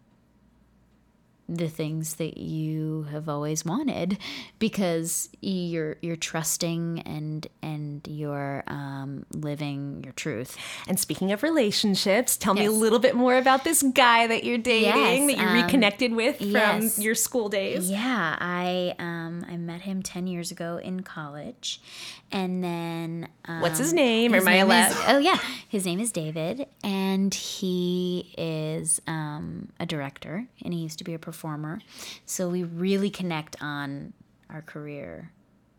the 1.48 1.68
things 1.68 2.14
that 2.14 2.38
you 2.38 3.02
have 3.10 3.28
always 3.28 3.64
wanted 3.64 4.16
because 4.58 5.28
you're 5.40 5.96
you're 6.00 6.16
trusting 6.16 7.00
and 7.00 7.46
and 7.62 8.06
you're 8.08 8.64
um, 8.66 9.26
living 9.32 10.02
your 10.02 10.12
truth. 10.14 10.56
And 10.88 10.98
speaking 10.98 11.32
of 11.32 11.42
relationships, 11.42 12.36
tell 12.36 12.56
yes. 12.56 12.62
me 12.62 12.66
a 12.66 12.72
little 12.72 12.98
bit 12.98 13.14
more 13.14 13.36
about 13.36 13.64
this 13.64 13.82
guy 13.82 14.26
that 14.26 14.44
you're 14.44 14.58
dating 14.58 15.28
yes, 15.28 15.36
that 15.36 15.42
you 15.42 15.48
um, 15.48 15.62
reconnected 15.62 16.14
with 16.14 16.38
from 16.38 16.50
yes. 16.50 16.98
your 16.98 17.14
school 17.14 17.48
days. 17.48 17.90
Yeah, 17.90 18.36
I 18.38 18.94
um, 18.98 19.44
I 19.48 19.56
met 19.56 19.82
him 19.82 20.02
ten 20.02 20.26
years 20.26 20.50
ago 20.50 20.80
in 20.82 21.02
college, 21.02 21.80
and 22.34 22.64
then 22.64 23.28
um, 23.44 23.60
what's 23.60 23.78
his 23.78 23.92
name? 23.92 24.32
His 24.32 24.42
Am 24.42 24.48
I 24.48 24.56
allowed? 24.56 24.90
Is, 24.90 24.96
oh 25.06 25.18
yeah, 25.18 25.38
his 25.68 25.86
name 25.86 26.00
is 26.00 26.10
David, 26.10 26.66
and 26.82 27.32
he 27.32 28.34
is 28.36 29.00
um, 29.06 29.70
a 29.78 29.86
director, 29.86 30.44
and 30.62 30.74
he 30.74 30.80
used 30.80 30.98
to 30.98 31.04
be 31.04 31.14
a 31.14 31.18
performer. 31.18 31.80
So 32.26 32.48
we 32.48 32.64
really 32.64 33.08
connect 33.08 33.62
on 33.62 34.12
our 34.50 34.60
career 34.60 35.30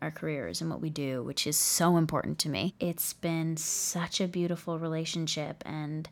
our 0.02 0.10
careers 0.10 0.60
and 0.60 0.68
what 0.68 0.80
we 0.80 0.90
do, 0.90 1.22
which 1.22 1.46
is 1.46 1.56
so 1.56 1.96
important 1.96 2.38
to 2.38 2.48
me. 2.48 2.74
It's 2.80 3.12
been 3.14 3.56
such 3.56 4.20
a 4.20 4.28
beautiful 4.28 4.78
relationship, 4.78 5.62
and 5.66 6.08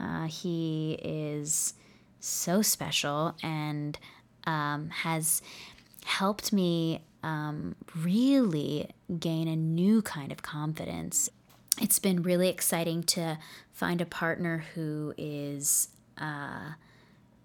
uh, 0.00 0.26
he 0.26 0.98
is 1.02 1.74
so 2.18 2.62
special 2.62 3.34
and 3.42 3.98
um, 4.44 4.88
has 4.90 5.42
helped 6.04 6.52
me 6.52 7.02
um, 7.22 7.76
really 7.96 8.90
gain 9.18 9.48
a 9.48 9.56
new 9.56 10.02
kind 10.02 10.32
of 10.32 10.42
confidence. 10.42 11.30
It's 11.80 11.98
been 11.98 12.22
really 12.22 12.48
exciting 12.48 13.02
to 13.04 13.38
find 13.72 14.00
a 14.00 14.06
partner 14.06 14.64
who 14.74 15.14
is. 15.16 15.88
Uh, 16.18 16.72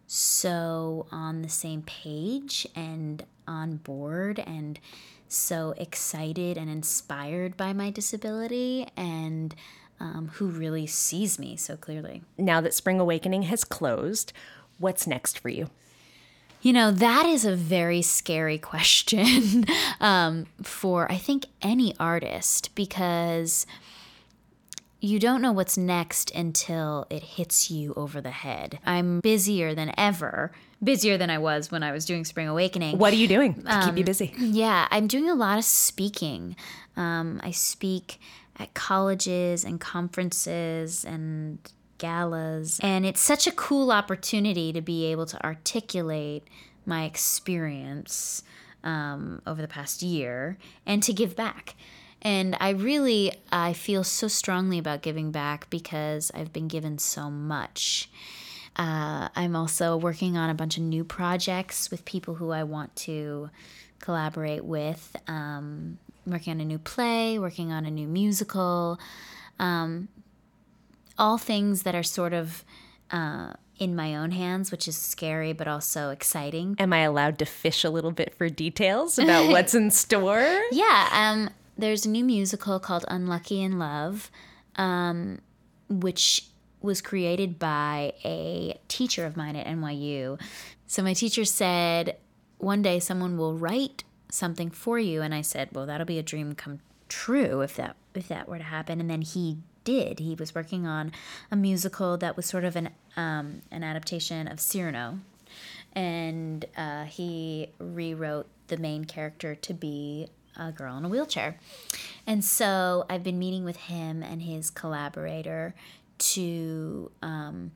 so 0.08 1.06
on 1.12 1.42
the 1.42 1.50
same 1.50 1.82
page 1.82 2.66
and 2.76 3.26
on 3.46 3.76
board 3.76 4.40
and 4.40 4.80
so 5.28 5.74
excited 5.78 6.58
and 6.58 6.70
inspired 6.70 7.58
by 7.58 7.74
my 7.74 7.90
disability 7.90 8.88
and 8.96 9.54
um, 10.00 10.32
who 10.36 10.48
really 10.48 10.88
sees 10.88 11.38
me 11.38 11.58
so 11.58 11.76
clearly. 11.76 12.24
Now 12.38 12.62
that 12.62 12.74
Spring 12.74 13.00
Awakening 13.00 13.44
has 13.44 13.66
closed, 13.66 14.32
what's 14.78 15.08
next 15.08 15.38
for 15.40 15.50
you? 15.50 15.70
You 16.62 16.74
know, 16.74 16.92
that 16.92 17.26
is 17.26 17.46
a 17.46 17.56
very 17.56 18.02
scary 18.02 18.58
question 18.74 19.66
um, 20.00 20.48
for, 20.62 21.12
I 21.12 21.18
think, 21.18 21.46
any 21.62 21.96
artist 22.00 22.74
because 22.76 23.66
you 25.00 25.20
don't 25.20 25.42
know 25.42 25.52
what's 25.52 25.78
next 25.78 26.32
until 26.32 27.06
it 27.10 27.24
hits 27.24 27.70
you 27.70 27.94
over 27.96 28.20
the 28.20 28.32
head. 28.32 28.80
I'm 28.86 29.20
busier 29.20 29.76
than 29.76 29.94
ever, 29.98 30.52
busier 30.84 31.18
than 31.18 31.30
I 31.30 31.38
was 31.38 31.72
when 31.72 31.84
I 31.84 31.92
was 31.92 32.06
doing 32.06 32.26
Spring 32.26 32.48
Awakening. 32.48 32.98
What 32.98 33.14
are 33.14 33.18
you 33.18 33.28
doing 33.28 33.62
to 33.64 33.76
um, 33.76 33.82
keep 33.84 33.98
you 33.98 34.02
um, 34.02 34.06
busy? 34.06 34.34
Yeah, 34.38 34.88
I'm 34.90 35.08
doing 35.08 35.30
a 35.30 35.36
lot 35.36 35.58
of 35.60 35.64
speaking. 35.66 36.56
Um, 36.96 37.40
I 37.44 37.52
speak 37.52 38.20
at 38.60 38.74
colleges 38.74 39.64
and 39.64 39.80
conferences 39.80 41.06
and 41.06 41.60
galas, 41.98 42.80
and 42.82 43.06
it's 43.06 43.22
such 43.22 43.48
a 43.48 43.52
cool 43.52 43.92
opportunity 43.92 44.72
to 44.74 44.82
be 44.82 45.06
able 45.06 45.26
to 45.26 45.44
articulate 45.44 46.48
my 46.86 47.04
experience 47.04 48.44
um, 48.84 49.42
over 49.46 49.62
the 49.62 49.68
past 49.68 50.02
year 50.02 50.58
and 50.86 51.04
to 51.04 51.14
give 51.14 51.36
back. 51.36 51.76
And 52.22 52.58
I 52.60 52.70
really 52.70 53.32
I 53.52 53.74
feel 53.74 54.04
so 54.04 54.28
strongly 54.28 54.78
about 54.80 55.02
giving 55.02 55.32
back 55.32 55.70
because 55.70 56.32
I've 56.34 56.52
been 56.52 56.68
given 56.68 56.98
so 56.98 57.30
much. 57.30 58.10
Uh, 58.76 59.30
I'm 59.36 59.56
also 59.56 59.98
working 59.98 60.38
on 60.38 60.50
a 60.50 60.54
bunch 60.54 60.78
of 60.78 60.84
new 60.84 61.04
projects 61.04 61.90
with 61.90 62.06
people 62.06 62.36
who 62.36 62.52
I 62.52 62.64
want 62.64 62.96
to 62.98 63.50
collaborate 64.00 64.64
with. 64.64 65.16
Um, 65.28 65.98
working 66.26 66.52
on 66.52 66.62
a 66.62 66.66
new 66.66 66.78
play, 66.78 67.40
working 67.40 67.72
on 67.72 67.86
a 67.86 67.92
new 67.92 68.08
musical, 68.08 69.00
um, 69.60 70.10
all 71.18 71.38
things 71.38 71.84
that 71.84 71.96
are 71.96 72.04
sort 72.04 72.34
of 72.34 72.64
uh, 73.12 73.54
in 73.80 73.96
my 73.96 74.16
own 74.16 74.32
hands, 74.32 74.72
which 74.72 74.88
is 74.88 74.98
scary 74.98 75.54
but 75.54 75.68
also 75.68 76.10
exciting. 76.10 76.76
Am 76.80 76.94
I 76.94 77.00
allowed 77.00 77.40
to 77.40 77.46
fish 77.46 77.84
a 77.84 77.90
little 77.90 78.12
bit 78.12 78.34
for 78.36 78.50
details 78.50 79.18
about 79.20 79.48
what's 79.52 79.74
in 79.74 79.92
store? 79.92 80.62
Yeah, 80.72 81.10
um, 81.12 81.50
there's 81.78 82.06
a 82.06 82.10
new 82.10 82.24
musical 82.24 82.80
called 82.80 83.06
Unlucky 83.08 83.62
in 83.62 83.78
Love, 83.78 84.32
um, 84.76 85.40
which 85.90 86.48
was 86.82 87.02
created 87.02 87.60
by 87.60 88.14
a 88.24 88.80
teacher 88.88 89.26
of 89.26 89.36
mine 89.36 89.56
at 89.56 89.66
NYU. 89.66 90.40
So 90.86 91.04
my 91.04 91.14
teacher 91.14 91.46
said, 91.46 92.18
one 92.60 92.82
day 92.82 93.00
someone 93.00 93.38
will 93.38 93.56
write 93.56 94.04
something 94.30 94.70
for 94.70 95.00
you, 95.00 95.22
and 95.22 95.34
I 95.34 95.42
said, 95.42 95.70
well, 95.72 95.86
that'll 95.86 96.06
be 96.06 96.20
a 96.20 96.24
dream 96.24 96.54
come 96.56 96.80
true 97.10 97.62
if 97.62 97.76
that 97.78 97.96
if 98.14 98.28
that 98.28 98.50
were 98.50 98.58
to 98.58 98.64
happen. 98.64 99.00
And 99.00 99.10
then 99.10 99.22
he 99.22 99.58
did. 99.88 100.20
He 100.20 100.36
was 100.36 100.54
working 100.54 100.86
on 100.86 101.14
a 101.50 101.56
musical 101.56 102.18
that 102.18 102.36
was 102.36 102.46
sort 102.46 102.66
of 102.66 102.76
an 102.76 102.90
um, 103.16 103.62
an 103.72 103.84
adaptation 103.84 104.48
of 104.48 104.60
Cyrano, 104.60 105.20
and 105.94 106.66
uh, 106.76 107.06
he 107.06 107.70
rewrote 107.80 108.48
the 108.68 108.78
main 108.78 109.06
character 109.06 109.56
to 109.56 109.74
be 109.74 110.28
a 110.58 110.74
girl 110.74 110.98
in 110.98 111.06
a 111.06 111.10
wheelchair. 111.10 111.58
And 112.26 112.44
so 112.44 113.06
I've 113.10 113.24
been 113.24 113.40
meeting 113.40 113.64
with 113.64 113.78
him 113.78 114.24
and 114.24 114.42
his 114.42 114.70
collaborator 114.70 115.74
to, 116.34 117.12
um, 117.22 117.72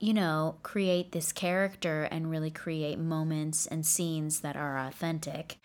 you 0.00 0.14
know, 0.14 0.56
create 0.62 1.12
this 1.12 1.32
character 1.32 2.04
and 2.04 2.30
really 2.30 2.50
create 2.50 2.98
moments 2.98 3.66
and 3.66 3.84
scenes 3.84 4.40
that 4.40 4.56
are 4.56 4.78
authentic. 4.78 5.58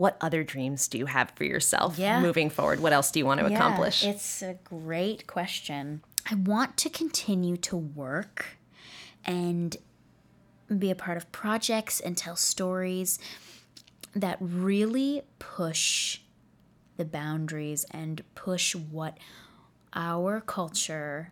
What 0.00 0.16
other 0.22 0.42
dreams 0.42 0.88
do 0.88 0.96
you 0.96 1.04
have 1.04 1.30
for 1.32 1.44
yourself 1.44 1.98
yeah. 1.98 2.22
moving 2.22 2.48
forward? 2.48 2.80
What 2.80 2.94
else 2.94 3.10
do 3.10 3.18
you 3.18 3.26
want 3.26 3.40
to 3.40 3.50
yeah, 3.50 3.54
accomplish? 3.54 4.02
It's 4.02 4.40
a 4.40 4.56
great 4.64 5.26
question. 5.26 6.00
I 6.30 6.36
want 6.36 6.78
to 6.78 6.88
continue 6.88 7.58
to 7.58 7.76
work 7.76 8.56
and 9.26 9.76
be 10.78 10.90
a 10.90 10.94
part 10.94 11.18
of 11.18 11.30
projects 11.32 12.00
and 12.00 12.16
tell 12.16 12.34
stories 12.34 13.18
that 14.14 14.38
really 14.40 15.20
push 15.38 16.20
the 16.96 17.04
boundaries 17.04 17.84
and 17.90 18.22
push 18.34 18.74
what 18.74 19.18
our 19.92 20.40
culture 20.40 21.30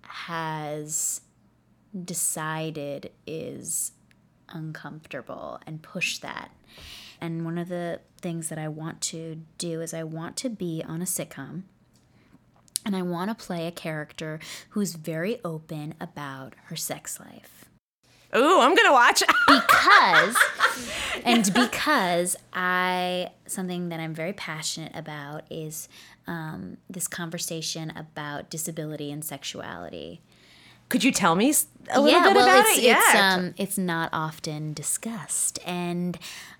has 0.00 1.20
decided 2.06 3.10
is 3.26 3.92
uncomfortable 4.48 5.60
and 5.66 5.82
push 5.82 6.18
that. 6.18 6.50
And 7.20 7.44
one 7.44 7.58
of 7.58 7.68
the 7.68 8.00
things 8.20 8.48
that 8.48 8.58
I 8.58 8.68
want 8.68 9.00
to 9.02 9.42
do 9.58 9.80
is 9.80 9.94
I 9.94 10.02
want 10.04 10.36
to 10.38 10.50
be 10.50 10.82
on 10.86 11.00
a 11.00 11.06
sitcom 11.06 11.62
and 12.84 12.94
I 12.94 13.02
want 13.02 13.36
to 13.36 13.44
play 13.46 13.66
a 13.66 13.72
character 13.72 14.38
who's 14.70 14.94
very 14.94 15.40
open 15.44 15.94
about 16.00 16.54
her 16.66 16.76
sex 16.76 17.18
life. 17.18 17.64
Ooh, 18.34 18.60
I'm 18.60 18.74
gonna 18.74 18.92
watch. 18.92 19.22
because, 19.48 20.36
and 21.24 21.52
because 21.54 22.36
I, 22.52 23.30
something 23.46 23.88
that 23.88 24.00
I'm 24.00 24.14
very 24.14 24.32
passionate 24.32 24.92
about 24.94 25.44
is 25.50 25.88
um, 26.26 26.76
this 26.88 27.08
conversation 27.08 27.92
about 27.96 28.50
disability 28.50 29.10
and 29.10 29.24
sexuality. 29.24 30.20
Could 30.88 31.02
you 31.02 31.12
tell 31.12 31.34
me 31.34 31.52
a 31.90 32.00
little 32.00 32.20
yeah, 32.20 32.28
bit 32.28 32.36
well, 32.36 32.48
about 32.48 32.66
it's, 32.66 32.78
it? 32.78 32.84
Yeah, 32.84 32.98
it's, 32.98 33.14
um, 33.14 33.54
it's 33.56 33.78
not 33.78 34.10
often 34.12 34.72
discussed, 34.72 35.58
and 35.66 36.16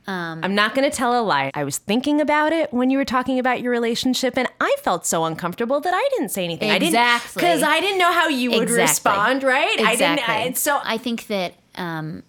um, 0.06 0.40
I'm 0.42 0.54
not 0.54 0.74
going 0.74 0.88
to 0.88 0.96
tell 0.96 1.18
a 1.18 1.22
lie. 1.22 1.50
I 1.54 1.64
was 1.64 1.78
thinking 1.78 2.20
about 2.20 2.52
it 2.52 2.72
when 2.72 2.90
you 2.90 2.98
were 2.98 3.04
talking 3.04 3.38
about 3.38 3.60
your 3.60 3.70
relationship, 3.72 4.36
and 4.36 4.48
I 4.60 4.74
felt 4.82 5.06
so 5.06 5.24
uncomfortable 5.24 5.80
that 5.80 5.94
I 5.94 6.08
didn't 6.16 6.30
say 6.30 6.44
anything. 6.44 6.70
I 6.70 6.78
didn't 6.78 6.94
exactly, 6.94 7.40
because 7.40 7.62
I, 7.62 7.76
I, 7.76 7.80
didn't 7.80 7.98
know 7.98 8.12
how 8.12 8.28
you 8.28 8.50
would 8.50 8.62
exactly. 8.62 8.82
respond. 8.82 9.42
Right? 9.42 9.78
Exactly. 9.78 10.04
I 10.04 10.16
didn't. 10.16 10.28
I, 10.28 10.58
so 10.58 10.80
I 10.82 10.98
think 10.98 11.28
that 11.28 11.54
um, 11.76 12.22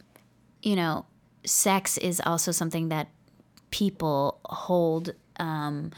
you 0.62 0.76
know, 0.76 1.06
sex 1.46 1.98
is 1.98 2.22
also 2.26 2.52
something 2.52 2.90
that 2.90 3.10
people 3.72 4.40
hold 4.46 5.14
um, 5.40 5.92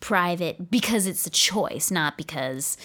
private 0.00 0.70
because 0.70 1.06
it's 1.06 1.26
a 1.26 1.30
choice, 1.30 1.90
not 1.90 2.16
because 2.16 2.76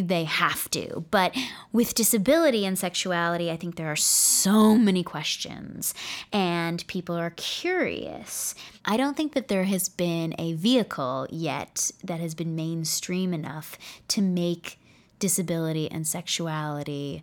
they 0.00 0.24
have 0.24 0.70
to. 0.70 1.04
But 1.10 1.36
with 1.72 1.94
disability 1.94 2.64
and 2.64 2.78
sexuality, 2.78 3.50
I 3.50 3.56
think 3.56 3.76
there 3.76 3.90
are 3.90 3.96
so 3.96 4.76
many 4.76 5.02
questions 5.02 5.94
and 6.32 6.86
people 6.86 7.16
are 7.16 7.34
curious. 7.36 8.54
I 8.84 8.96
don't 8.96 9.16
think 9.16 9.34
that 9.34 9.48
there 9.48 9.64
has 9.64 9.88
been 9.88 10.34
a 10.38 10.54
vehicle 10.54 11.26
yet 11.30 11.90
that 12.02 12.20
has 12.20 12.34
been 12.34 12.56
mainstream 12.56 13.34
enough 13.34 13.78
to 14.08 14.22
make 14.22 14.78
disability 15.18 15.90
and 15.90 16.06
sexuality 16.06 17.22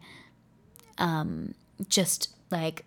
um, 0.99 1.55
just 1.87 2.35
like 2.51 2.85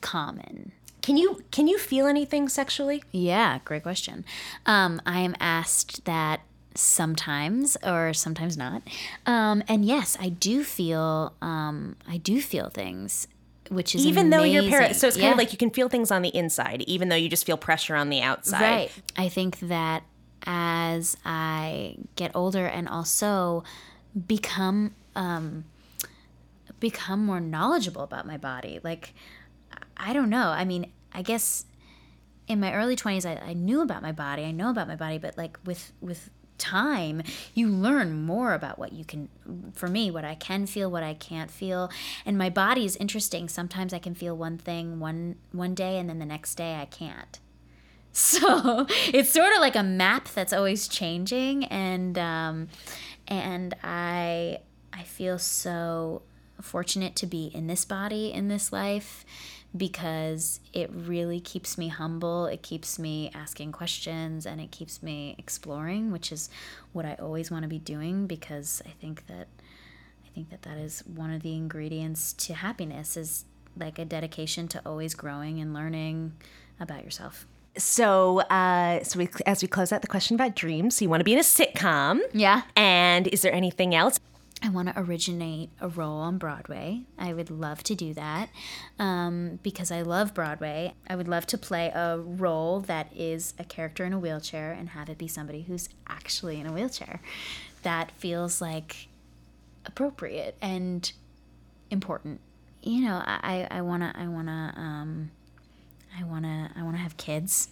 common. 0.00 0.72
Can 1.02 1.16
you 1.16 1.42
can 1.50 1.68
you 1.68 1.78
feel 1.78 2.06
anything 2.06 2.48
sexually? 2.48 3.02
Yeah, 3.10 3.58
great 3.64 3.82
question. 3.82 4.24
Um, 4.64 5.02
I 5.04 5.20
am 5.20 5.34
asked 5.38 6.04
that 6.06 6.40
sometimes 6.74 7.76
or 7.82 8.12
sometimes 8.12 8.56
not. 8.56 8.82
Um, 9.26 9.62
and 9.68 9.84
yes, 9.84 10.16
I 10.20 10.28
do 10.30 10.64
feel 10.64 11.32
um, 11.42 11.96
I 12.08 12.16
do 12.18 12.40
feel 12.40 12.68
things, 12.70 13.28
which 13.70 13.94
is 13.94 14.04
even 14.04 14.30
though 14.30 14.42
you're 14.42 14.60
amazing. 14.60 14.70
parent, 14.78 14.96
so 14.96 15.06
it's 15.08 15.16
kind 15.16 15.26
Yeah. 15.26 15.32
of 15.32 15.38
like 15.38 15.52
you 15.52 15.58
can 15.58 15.70
feel 15.70 15.88
things 15.88 16.10
on 16.10 16.22
the 16.22 16.34
inside, 16.34 16.82
even 16.82 17.08
though 17.08 17.16
you 17.16 17.28
just 17.28 17.46
feel 17.46 17.56
pressure 17.56 17.94
on 17.96 18.08
the 18.10 18.20
outside. 18.22 18.60
Right. 18.60 18.90
I 19.16 19.28
think 19.28 19.58
that 19.60 20.02
as 20.46 21.16
I 21.24 21.96
get 22.16 22.30
older 22.34 22.66
and 22.66 22.88
also 22.88 23.64
become 24.26 24.94
um, 25.16 25.64
become 26.80 27.24
more 27.24 27.40
knowledgeable 27.40 28.02
about 28.02 28.26
my 28.26 28.36
body, 28.36 28.80
like 28.82 29.14
I 29.96 30.12
don't 30.12 30.28
know. 30.30 30.48
I 30.48 30.64
mean, 30.64 30.90
I 31.12 31.22
guess 31.22 31.66
in 32.46 32.60
my 32.60 32.74
early 32.74 32.94
20s 32.94 33.24
I, 33.24 33.40
I 33.42 33.52
knew 33.54 33.80
about 33.80 34.02
my 34.02 34.12
body 34.12 34.44
i 34.44 34.50
know 34.50 34.68
about 34.68 34.86
my 34.86 34.96
body 34.96 35.16
but 35.16 35.38
like 35.38 35.58
with 35.64 35.92
with 36.02 36.28
time 36.58 37.22
you 37.54 37.68
learn 37.68 38.22
more 38.22 38.52
about 38.54 38.78
what 38.78 38.92
you 38.92 39.04
can 39.04 39.28
for 39.74 39.88
me 39.88 40.10
what 40.10 40.24
i 40.24 40.34
can 40.34 40.66
feel 40.66 40.90
what 40.90 41.02
i 41.02 41.14
can't 41.14 41.50
feel. 41.50 41.90
And 42.24 42.38
my 42.38 42.50
body 42.50 42.84
is 42.84 42.96
interesting. 42.96 43.48
Sometimes 43.48 43.92
i 43.92 43.98
can 43.98 44.14
feel 44.14 44.36
one 44.36 44.58
thing 44.58 45.00
one 45.00 45.36
one 45.52 45.74
day 45.74 45.98
and 45.98 46.08
then 46.08 46.18
the 46.18 46.26
next 46.26 46.54
day 46.54 46.76
i 46.76 46.86
can't. 46.86 47.38
So 48.16 48.86
it's 49.12 49.30
sort 49.30 49.52
of 49.54 49.58
like 49.58 49.74
a 49.74 49.82
map 49.82 50.28
that's 50.28 50.52
always 50.52 50.86
changing 50.86 51.64
and 51.64 52.16
um, 52.16 52.68
and 53.26 53.74
i 53.82 54.58
i 54.92 55.02
feel 55.02 55.36
so 55.36 56.22
fortunate 56.62 57.14
to 57.16 57.26
be 57.26 57.46
in 57.54 57.66
this 57.66 57.84
body 57.84 58.32
in 58.32 58.48
this 58.48 58.72
life 58.72 59.24
because 59.76 60.60
it 60.72 60.88
really 60.92 61.40
keeps 61.40 61.76
me 61.76 61.88
humble 61.88 62.46
it 62.46 62.62
keeps 62.62 62.98
me 62.98 63.30
asking 63.34 63.72
questions 63.72 64.46
and 64.46 64.60
it 64.60 64.70
keeps 64.70 65.02
me 65.02 65.34
exploring 65.38 66.12
which 66.12 66.30
is 66.30 66.48
what 66.92 67.04
i 67.04 67.14
always 67.20 67.50
want 67.50 67.62
to 67.62 67.68
be 67.68 67.78
doing 67.78 68.26
because 68.26 68.80
i 68.86 68.90
think 69.00 69.26
that 69.26 69.48
i 70.24 70.28
think 70.34 70.48
that 70.50 70.62
that 70.62 70.78
is 70.78 71.00
one 71.06 71.32
of 71.32 71.42
the 71.42 71.54
ingredients 71.54 72.32
to 72.32 72.54
happiness 72.54 73.16
is 73.16 73.44
like 73.76 73.98
a 73.98 74.04
dedication 74.04 74.68
to 74.68 74.80
always 74.86 75.14
growing 75.14 75.60
and 75.60 75.74
learning 75.74 76.32
about 76.78 77.04
yourself 77.04 77.46
So, 77.76 78.38
uh, 78.50 79.02
so 79.02 79.18
we, 79.18 79.28
as 79.46 79.60
we 79.60 79.66
close 79.66 79.90
out 79.92 80.00
the 80.00 80.06
question 80.06 80.36
about 80.36 80.54
dreams, 80.54 80.94
so 80.94 81.04
you 81.04 81.08
want 81.10 81.18
to 81.22 81.24
be 81.24 81.32
in 81.32 81.40
a 81.40 81.42
sitcom. 81.42 82.20
yeah 82.32 82.62
And 82.76 83.26
is 83.26 83.42
there 83.42 83.52
anything 83.52 83.96
else? 83.96 84.20
I 84.64 84.70
want 84.70 84.88
to 84.88 84.98
originate 84.98 85.68
a 85.78 85.88
role 85.88 86.16
on 86.20 86.38
Broadway. 86.38 87.02
I 87.18 87.34
would 87.34 87.50
love 87.50 87.82
to 87.82 87.94
do 87.94 88.14
that 88.14 88.48
um, 88.98 89.58
because 89.62 89.90
I 89.90 90.00
love 90.00 90.32
Broadway. 90.32 90.94
I 91.06 91.16
would 91.16 91.28
love 91.28 91.46
to 91.48 91.58
play 91.58 91.92
a 91.94 92.18
role 92.18 92.80
that 92.80 93.14
is 93.14 93.52
a 93.58 93.64
character 93.64 94.06
in 94.06 94.14
a 94.14 94.18
wheelchair 94.18 94.72
and 94.72 94.88
have 94.88 95.10
it 95.10 95.18
be 95.18 95.28
somebody 95.28 95.62
who's 95.62 95.90
actually 96.08 96.58
in 96.58 96.66
a 96.66 96.72
wheelchair. 96.72 97.20
That 97.82 98.10
feels 98.12 98.62
like 98.62 99.08
appropriate 99.84 100.56
and 100.62 101.12
important. 101.90 102.40
You 102.82 103.02
know, 103.02 103.22
I, 103.22 103.68
I 103.70 103.82
wanna 103.82 104.14
I 104.16 104.28
wanna 104.28 104.72
um, 104.78 105.30
I 106.18 106.24
wanna 106.24 106.70
I 106.74 106.82
wanna 106.82 106.98
have 106.98 107.18
kids. 107.18 107.68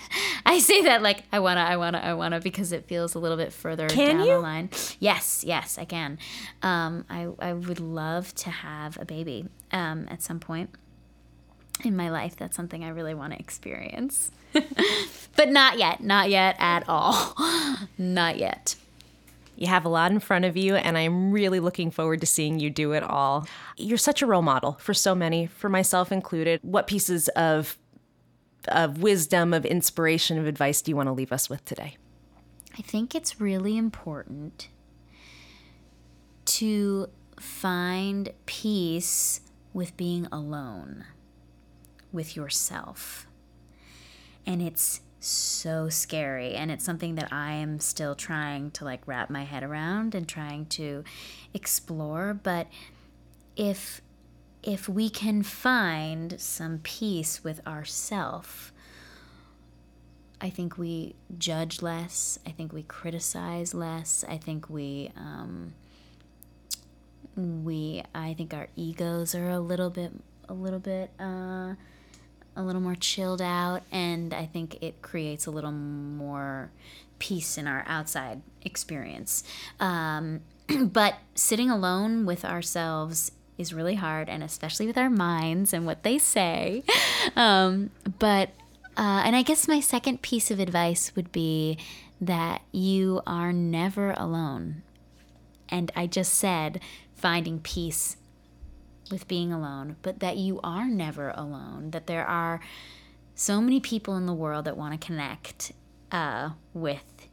I 0.46 0.58
say 0.58 0.82
that 0.82 1.02
like 1.02 1.24
I 1.32 1.40
wanna, 1.40 1.60
I 1.60 1.76
wanna, 1.76 1.98
I 1.98 2.14
wanna 2.14 2.40
because 2.40 2.72
it 2.72 2.86
feels 2.86 3.14
a 3.14 3.18
little 3.18 3.36
bit 3.36 3.52
further 3.52 3.88
Can 3.88 4.16
down 4.16 4.26
you? 4.26 4.34
the 4.34 4.40
line. 4.40 4.70
Yes, 4.98 5.44
yes, 5.46 5.78
I 5.78 5.84
can. 5.84 6.18
Um, 6.62 7.04
I 7.08 7.28
I 7.38 7.52
would 7.52 7.80
love 7.80 8.34
to 8.36 8.50
have 8.50 8.98
a 9.00 9.04
baby 9.04 9.46
um, 9.72 10.06
at 10.10 10.22
some 10.22 10.40
point 10.40 10.70
in 11.84 11.96
my 11.96 12.10
life. 12.10 12.36
That's 12.36 12.56
something 12.56 12.84
I 12.84 12.88
really 12.88 13.14
want 13.14 13.32
to 13.32 13.38
experience, 13.38 14.30
but 15.36 15.48
not 15.48 15.78
yet, 15.78 16.02
not 16.02 16.30
yet 16.30 16.56
at 16.58 16.88
all, 16.88 17.34
not 17.98 18.38
yet. 18.38 18.76
You 19.56 19.66
have 19.68 19.84
a 19.84 19.88
lot 19.88 20.10
in 20.10 20.18
front 20.18 20.44
of 20.44 20.56
you, 20.56 20.74
and 20.76 20.96
I'm 20.98 21.30
really 21.30 21.60
looking 21.60 21.90
forward 21.90 22.20
to 22.22 22.26
seeing 22.26 22.58
you 22.58 22.70
do 22.70 22.92
it 22.92 23.02
all. 23.02 23.46
You're 23.76 23.98
such 23.98 24.22
a 24.22 24.26
role 24.26 24.42
model 24.42 24.72
for 24.80 24.94
so 24.94 25.14
many, 25.14 25.46
for 25.46 25.68
myself 25.68 26.10
included. 26.10 26.58
What 26.62 26.86
pieces 26.86 27.28
of 27.28 27.78
of 28.68 29.02
wisdom, 29.02 29.52
of 29.52 29.64
inspiration, 29.64 30.38
of 30.38 30.46
advice 30.46 30.82
do 30.82 30.90
you 30.90 30.96
want 30.96 31.08
to 31.08 31.12
leave 31.12 31.32
us 31.32 31.48
with 31.50 31.64
today? 31.64 31.96
I 32.78 32.82
think 32.82 33.14
it's 33.14 33.40
really 33.40 33.76
important 33.76 34.68
to 36.44 37.08
find 37.38 38.30
peace 38.46 39.40
with 39.72 39.96
being 39.96 40.26
alone 40.32 41.04
with 42.12 42.36
yourself. 42.36 43.26
And 44.46 44.60
it's 44.60 45.00
so 45.20 45.88
scary 45.88 46.54
and 46.54 46.70
it's 46.70 46.84
something 46.84 47.14
that 47.14 47.32
I 47.32 47.52
am 47.52 47.78
still 47.78 48.14
trying 48.14 48.70
to 48.72 48.84
like 48.84 49.06
wrap 49.06 49.30
my 49.30 49.44
head 49.44 49.62
around 49.62 50.14
and 50.14 50.28
trying 50.28 50.66
to 50.66 51.04
explore, 51.54 52.34
but 52.34 52.66
if 53.56 54.00
if 54.62 54.88
we 54.88 55.10
can 55.10 55.42
find 55.42 56.40
some 56.40 56.78
peace 56.82 57.42
with 57.42 57.66
ourself, 57.66 58.72
I 60.40 60.50
think 60.50 60.78
we 60.78 61.14
judge 61.38 61.82
less. 61.82 62.38
I 62.46 62.50
think 62.50 62.72
we 62.72 62.82
criticize 62.82 63.74
less. 63.74 64.24
I 64.28 64.38
think 64.38 64.68
we, 64.68 65.10
um, 65.16 65.74
we, 67.36 68.02
I 68.14 68.34
think 68.34 68.54
our 68.54 68.68
egos 68.76 69.34
are 69.34 69.50
a 69.50 69.60
little 69.60 69.90
bit, 69.90 70.12
a 70.48 70.54
little 70.54 70.80
bit, 70.80 71.10
uh, 71.20 71.74
a 72.54 72.62
little 72.62 72.80
more 72.80 72.94
chilled 72.94 73.40
out, 73.40 73.82
and 73.90 74.34
I 74.34 74.46
think 74.46 74.78
it 74.82 75.00
creates 75.00 75.46
a 75.46 75.50
little 75.50 75.72
more 75.72 76.70
peace 77.18 77.56
in 77.56 77.66
our 77.66 77.84
outside 77.86 78.42
experience. 78.62 79.42
Um, 79.80 80.40
but 80.92 81.14
sitting 81.34 81.70
alone 81.70 82.26
with 82.26 82.44
ourselves 82.44 83.32
is 83.58 83.72
really 83.72 83.94
hard, 83.94 84.28
and 84.28 84.42
especially 84.42 84.86
with 84.86 84.98
our 84.98 85.10
minds 85.10 85.72
and 85.72 85.86
what 85.86 86.02
they 86.02 86.18
say. 86.18 86.84
Um, 87.36 87.90
but 88.18 88.48
uh, 88.96 89.22
and 89.24 89.36
I 89.36 89.42
guess 89.42 89.68
my 89.68 89.78
second 89.78 90.22
piece 90.22 90.50
of 90.50 90.58
advice 90.58 91.14
would 91.14 91.30
be 91.30 91.78
that 92.20 92.62
you 92.72 93.22
are 93.26 93.52
never 93.52 94.10
alone. 94.16 94.82
And 95.68 95.92
I 95.94 96.06
just 96.06 96.34
said 96.34 96.80
finding 97.14 97.60
peace 97.60 98.16
with 99.10 99.28
being 99.28 99.52
alone, 99.52 99.96
but 100.02 100.20
that 100.20 100.36
you 100.36 100.58
are 100.64 100.88
never 100.88 101.30
alone, 101.30 101.92
that 101.92 102.06
there 102.06 102.26
are 102.26 102.60
so 103.34 103.60
many 103.60 103.80
people 103.80 104.16
in 104.16 104.26
the 104.26 104.34
world 104.34 104.64
that 104.64 104.76
want 104.76 105.00
to 105.00 105.06
connect 105.06 105.72
uh, 106.10 106.50
with 106.74 107.28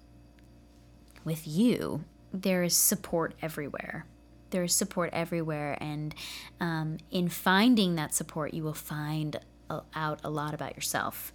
with 1.25 1.47
you. 1.47 2.03
There 2.34 2.63
is 2.63 2.75
support 2.75 3.36
everywhere. 3.41 4.05
There 4.51 4.63
is 4.63 4.73
support 4.73 5.09
everywhere, 5.13 5.77
and 5.81 6.13
um, 6.59 6.97
in 7.12 7.29
finding 7.29 7.95
that 7.95 8.13
support, 8.13 8.53
you 8.53 8.63
will 8.63 8.73
find 8.73 9.39
a- 9.69 9.81
out 9.95 10.19
a 10.23 10.29
lot 10.29 10.53
about 10.53 10.75
yourself. 10.75 11.31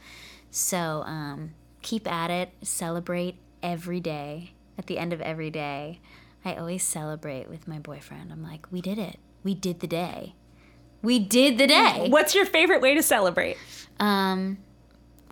So 0.50 1.02
um, 1.06 1.54
keep 1.82 2.10
at 2.10 2.30
it. 2.30 2.50
Celebrate 2.62 3.36
every 3.62 4.00
day. 4.00 4.52
At 4.76 4.86
the 4.86 4.98
end 4.98 5.12
of 5.12 5.20
every 5.20 5.50
day, 5.50 6.00
I 6.44 6.54
always 6.54 6.82
celebrate 6.82 7.48
with 7.48 7.68
my 7.68 7.78
boyfriend. 7.78 8.32
I'm 8.32 8.42
like, 8.42 8.66
we 8.70 8.80
did 8.80 8.98
it. 8.98 9.18
We 9.44 9.54
did 9.54 9.80
the 9.80 9.86
day. 9.86 10.34
We 11.02 11.18
did 11.18 11.58
the 11.58 11.66
day. 11.66 12.06
What's 12.10 12.34
your 12.34 12.46
favorite 12.46 12.80
way 12.80 12.94
to 12.94 13.02
celebrate? 13.02 13.56
Um, 14.00 14.58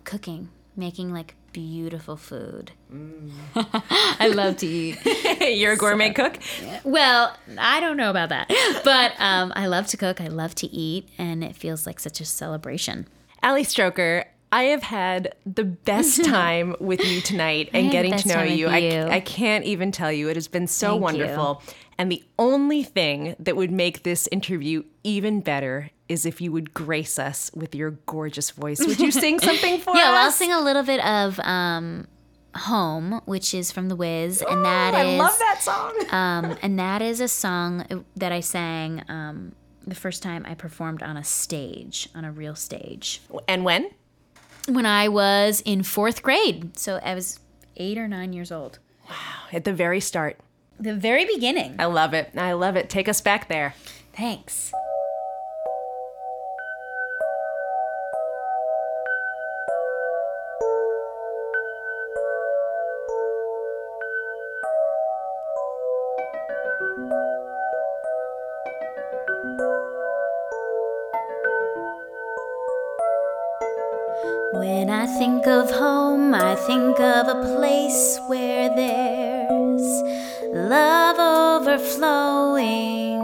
cooking, 0.03 0.49
making 0.75 1.13
like 1.13 1.35
beautiful 1.51 2.17
food. 2.17 2.71
I 3.55 4.31
love 4.33 4.57
to 4.57 4.67
eat. 4.67 4.97
You're 5.41 5.73
a 5.73 5.77
gourmet 5.77 6.11
cook. 6.11 6.37
Well, 6.83 7.35
I 7.57 7.79
don't 7.79 7.97
know 7.97 8.09
about 8.09 8.29
that, 8.29 8.49
but 8.83 9.13
um, 9.19 9.53
I 9.55 9.67
love 9.67 9.87
to 9.87 9.97
cook. 9.97 10.19
I 10.19 10.27
love 10.27 10.55
to 10.55 10.67
eat, 10.67 11.09
and 11.17 11.43
it 11.43 11.55
feels 11.55 11.85
like 11.85 11.99
such 11.99 12.19
a 12.19 12.25
celebration. 12.25 13.07
Ali 13.41 13.63
Stroker, 13.63 14.25
I 14.51 14.63
have 14.65 14.83
had 14.83 15.35
the 15.45 15.63
best 15.63 16.23
time 16.25 16.75
with 16.79 17.03
you 17.05 17.21
tonight 17.21 17.69
and 17.73 17.91
getting 17.91 18.15
to 18.15 18.27
know 18.27 18.41
with 18.41 18.51
you. 18.57 18.67
I. 18.67 19.15
I 19.15 19.19
can't 19.19 19.65
even 19.65 19.91
tell 19.91 20.11
you. 20.11 20.29
It 20.29 20.35
has 20.35 20.47
been 20.47 20.67
so 20.67 20.87
Thank 20.89 20.97
you. 20.97 21.03
wonderful. 21.03 21.61
And 21.97 22.11
the 22.11 22.23
only 22.39 22.83
thing 22.83 23.35
that 23.39 23.55
would 23.55 23.71
make 23.71 24.03
this 24.03 24.27
interview 24.31 24.83
even 25.03 25.41
better 25.41 25.91
is 26.13 26.25
if 26.25 26.39
you 26.39 26.51
would 26.51 26.73
grace 26.73 27.19
us 27.19 27.51
with 27.53 27.75
your 27.75 27.91
gorgeous 28.05 28.51
voice. 28.51 28.79
Would 28.79 28.99
you 28.99 29.11
sing 29.11 29.39
something 29.49 29.79
for 29.79 29.89
us? 29.89 29.97
Yeah, 29.97 30.11
well, 30.11 30.25
I'll 30.25 30.31
sing 30.31 30.53
a 30.53 30.61
little 30.61 30.83
bit 30.83 31.03
of 31.05 31.39
um, 31.41 32.07
Home, 32.55 33.19
which 33.25 33.53
is 33.53 33.71
from 33.71 33.89
The 33.89 33.95
Wiz, 33.95 34.41
and 34.47 34.63
that 34.63 34.93
Oh, 34.93 34.97
I 34.97 35.17
love 35.17 35.37
that 35.39 35.61
song. 35.61 35.93
um, 36.11 36.57
and 36.61 36.79
that 36.79 37.01
is 37.01 37.19
a 37.19 37.27
song 37.27 38.05
that 38.15 38.31
I 38.31 38.39
sang 38.39 39.03
um, 39.09 39.53
the 39.85 39.95
first 39.95 40.23
time 40.23 40.45
I 40.47 40.53
performed 40.53 41.03
on 41.03 41.17
a 41.17 41.23
stage, 41.23 42.07
on 42.15 42.23
a 42.23 42.31
real 42.31 42.55
stage, 42.55 43.21
and 43.47 43.65
when? 43.65 43.89
when 44.69 44.85
I 44.85 45.09
was 45.09 45.61
in 45.65 45.83
fourth 45.83 46.21
grade. 46.23 46.77
So 46.77 46.99
I 47.03 47.15
was 47.15 47.39
eight 47.75 47.97
or 47.97 48.07
nine 48.07 48.33
years 48.33 48.51
old. 48.51 48.79
Wow! 49.09 49.15
At 49.51 49.65
the 49.65 49.73
very 49.73 49.99
start. 49.99 50.39
The 50.79 50.95
very 50.95 51.25
beginning. 51.25 51.75
I 51.79 51.85
love 51.85 52.13
it. 52.13 52.31
I 52.37 52.53
love 52.53 52.75
it. 52.75 52.89
Take 52.89 53.09
us 53.09 53.19
back 53.21 53.47
there. 53.47 53.75
Thanks. 54.13 54.71
Think 76.73 76.99
of 76.99 77.27
a 77.27 77.55
place 77.55 78.19
where 78.25 78.67
there's 78.75 79.87
love 80.53 81.19
overflowing. 81.19 83.21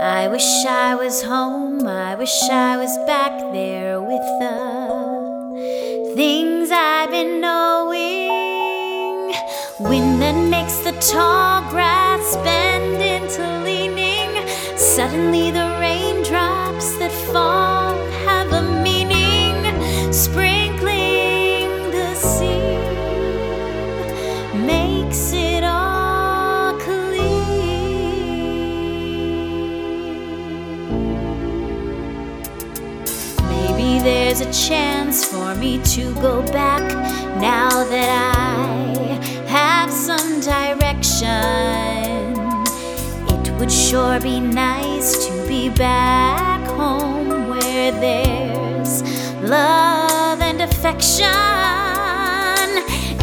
I 0.00 0.28
wish 0.28 0.64
I 0.64 0.94
was 0.94 1.22
home, 1.22 1.84
I 1.84 2.14
wish 2.14 2.40
I 2.44 2.76
was 2.76 2.96
back 3.08 3.32
there 3.52 4.00
with 4.00 4.26
the 4.42 6.12
things 6.14 6.70
I've 6.70 7.10
been 7.10 7.40
knowing. 7.40 9.34
Wind 9.80 10.22
that 10.22 10.38
makes 10.48 10.76
the 10.86 10.92
tall 11.12 11.41
a 34.42 34.52
chance 34.52 35.24
for 35.24 35.54
me 35.54 35.80
to 35.84 36.12
go 36.14 36.42
back 36.46 36.82
now 37.40 37.70
that 37.84 38.10
I 38.34 39.46
have 39.46 39.88
some 39.88 40.40
direction. 40.40 41.30
It 43.34 43.52
would 43.58 43.70
sure 43.70 44.18
be 44.18 44.40
nice 44.40 45.26
to 45.26 45.46
be 45.46 45.68
back 45.68 46.66
home 46.70 47.50
where 47.50 47.92
there's 47.92 49.02
love 49.42 50.40
and 50.40 50.60
affection. 50.60 51.28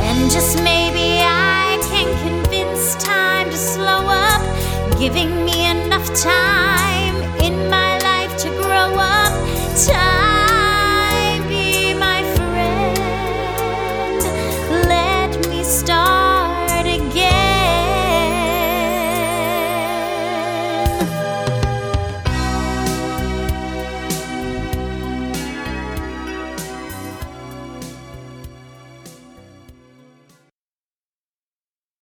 And 0.07 0.31
just 0.31 0.63
maybe 0.63 1.19
I 1.21 1.79
can 1.91 2.07
convince 2.27 2.95
time 2.95 3.49
to 3.49 3.57
slow 3.57 4.07
up, 4.07 4.41
giving 4.97 5.43
me 5.43 5.69
enough 5.69 6.07
time 6.15 7.15
in 7.41 7.69
my 7.69 7.97
life 7.99 8.37
to 8.37 8.49
grow 8.61 8.95
up. 8.95 9.33
Time 9.85 10.18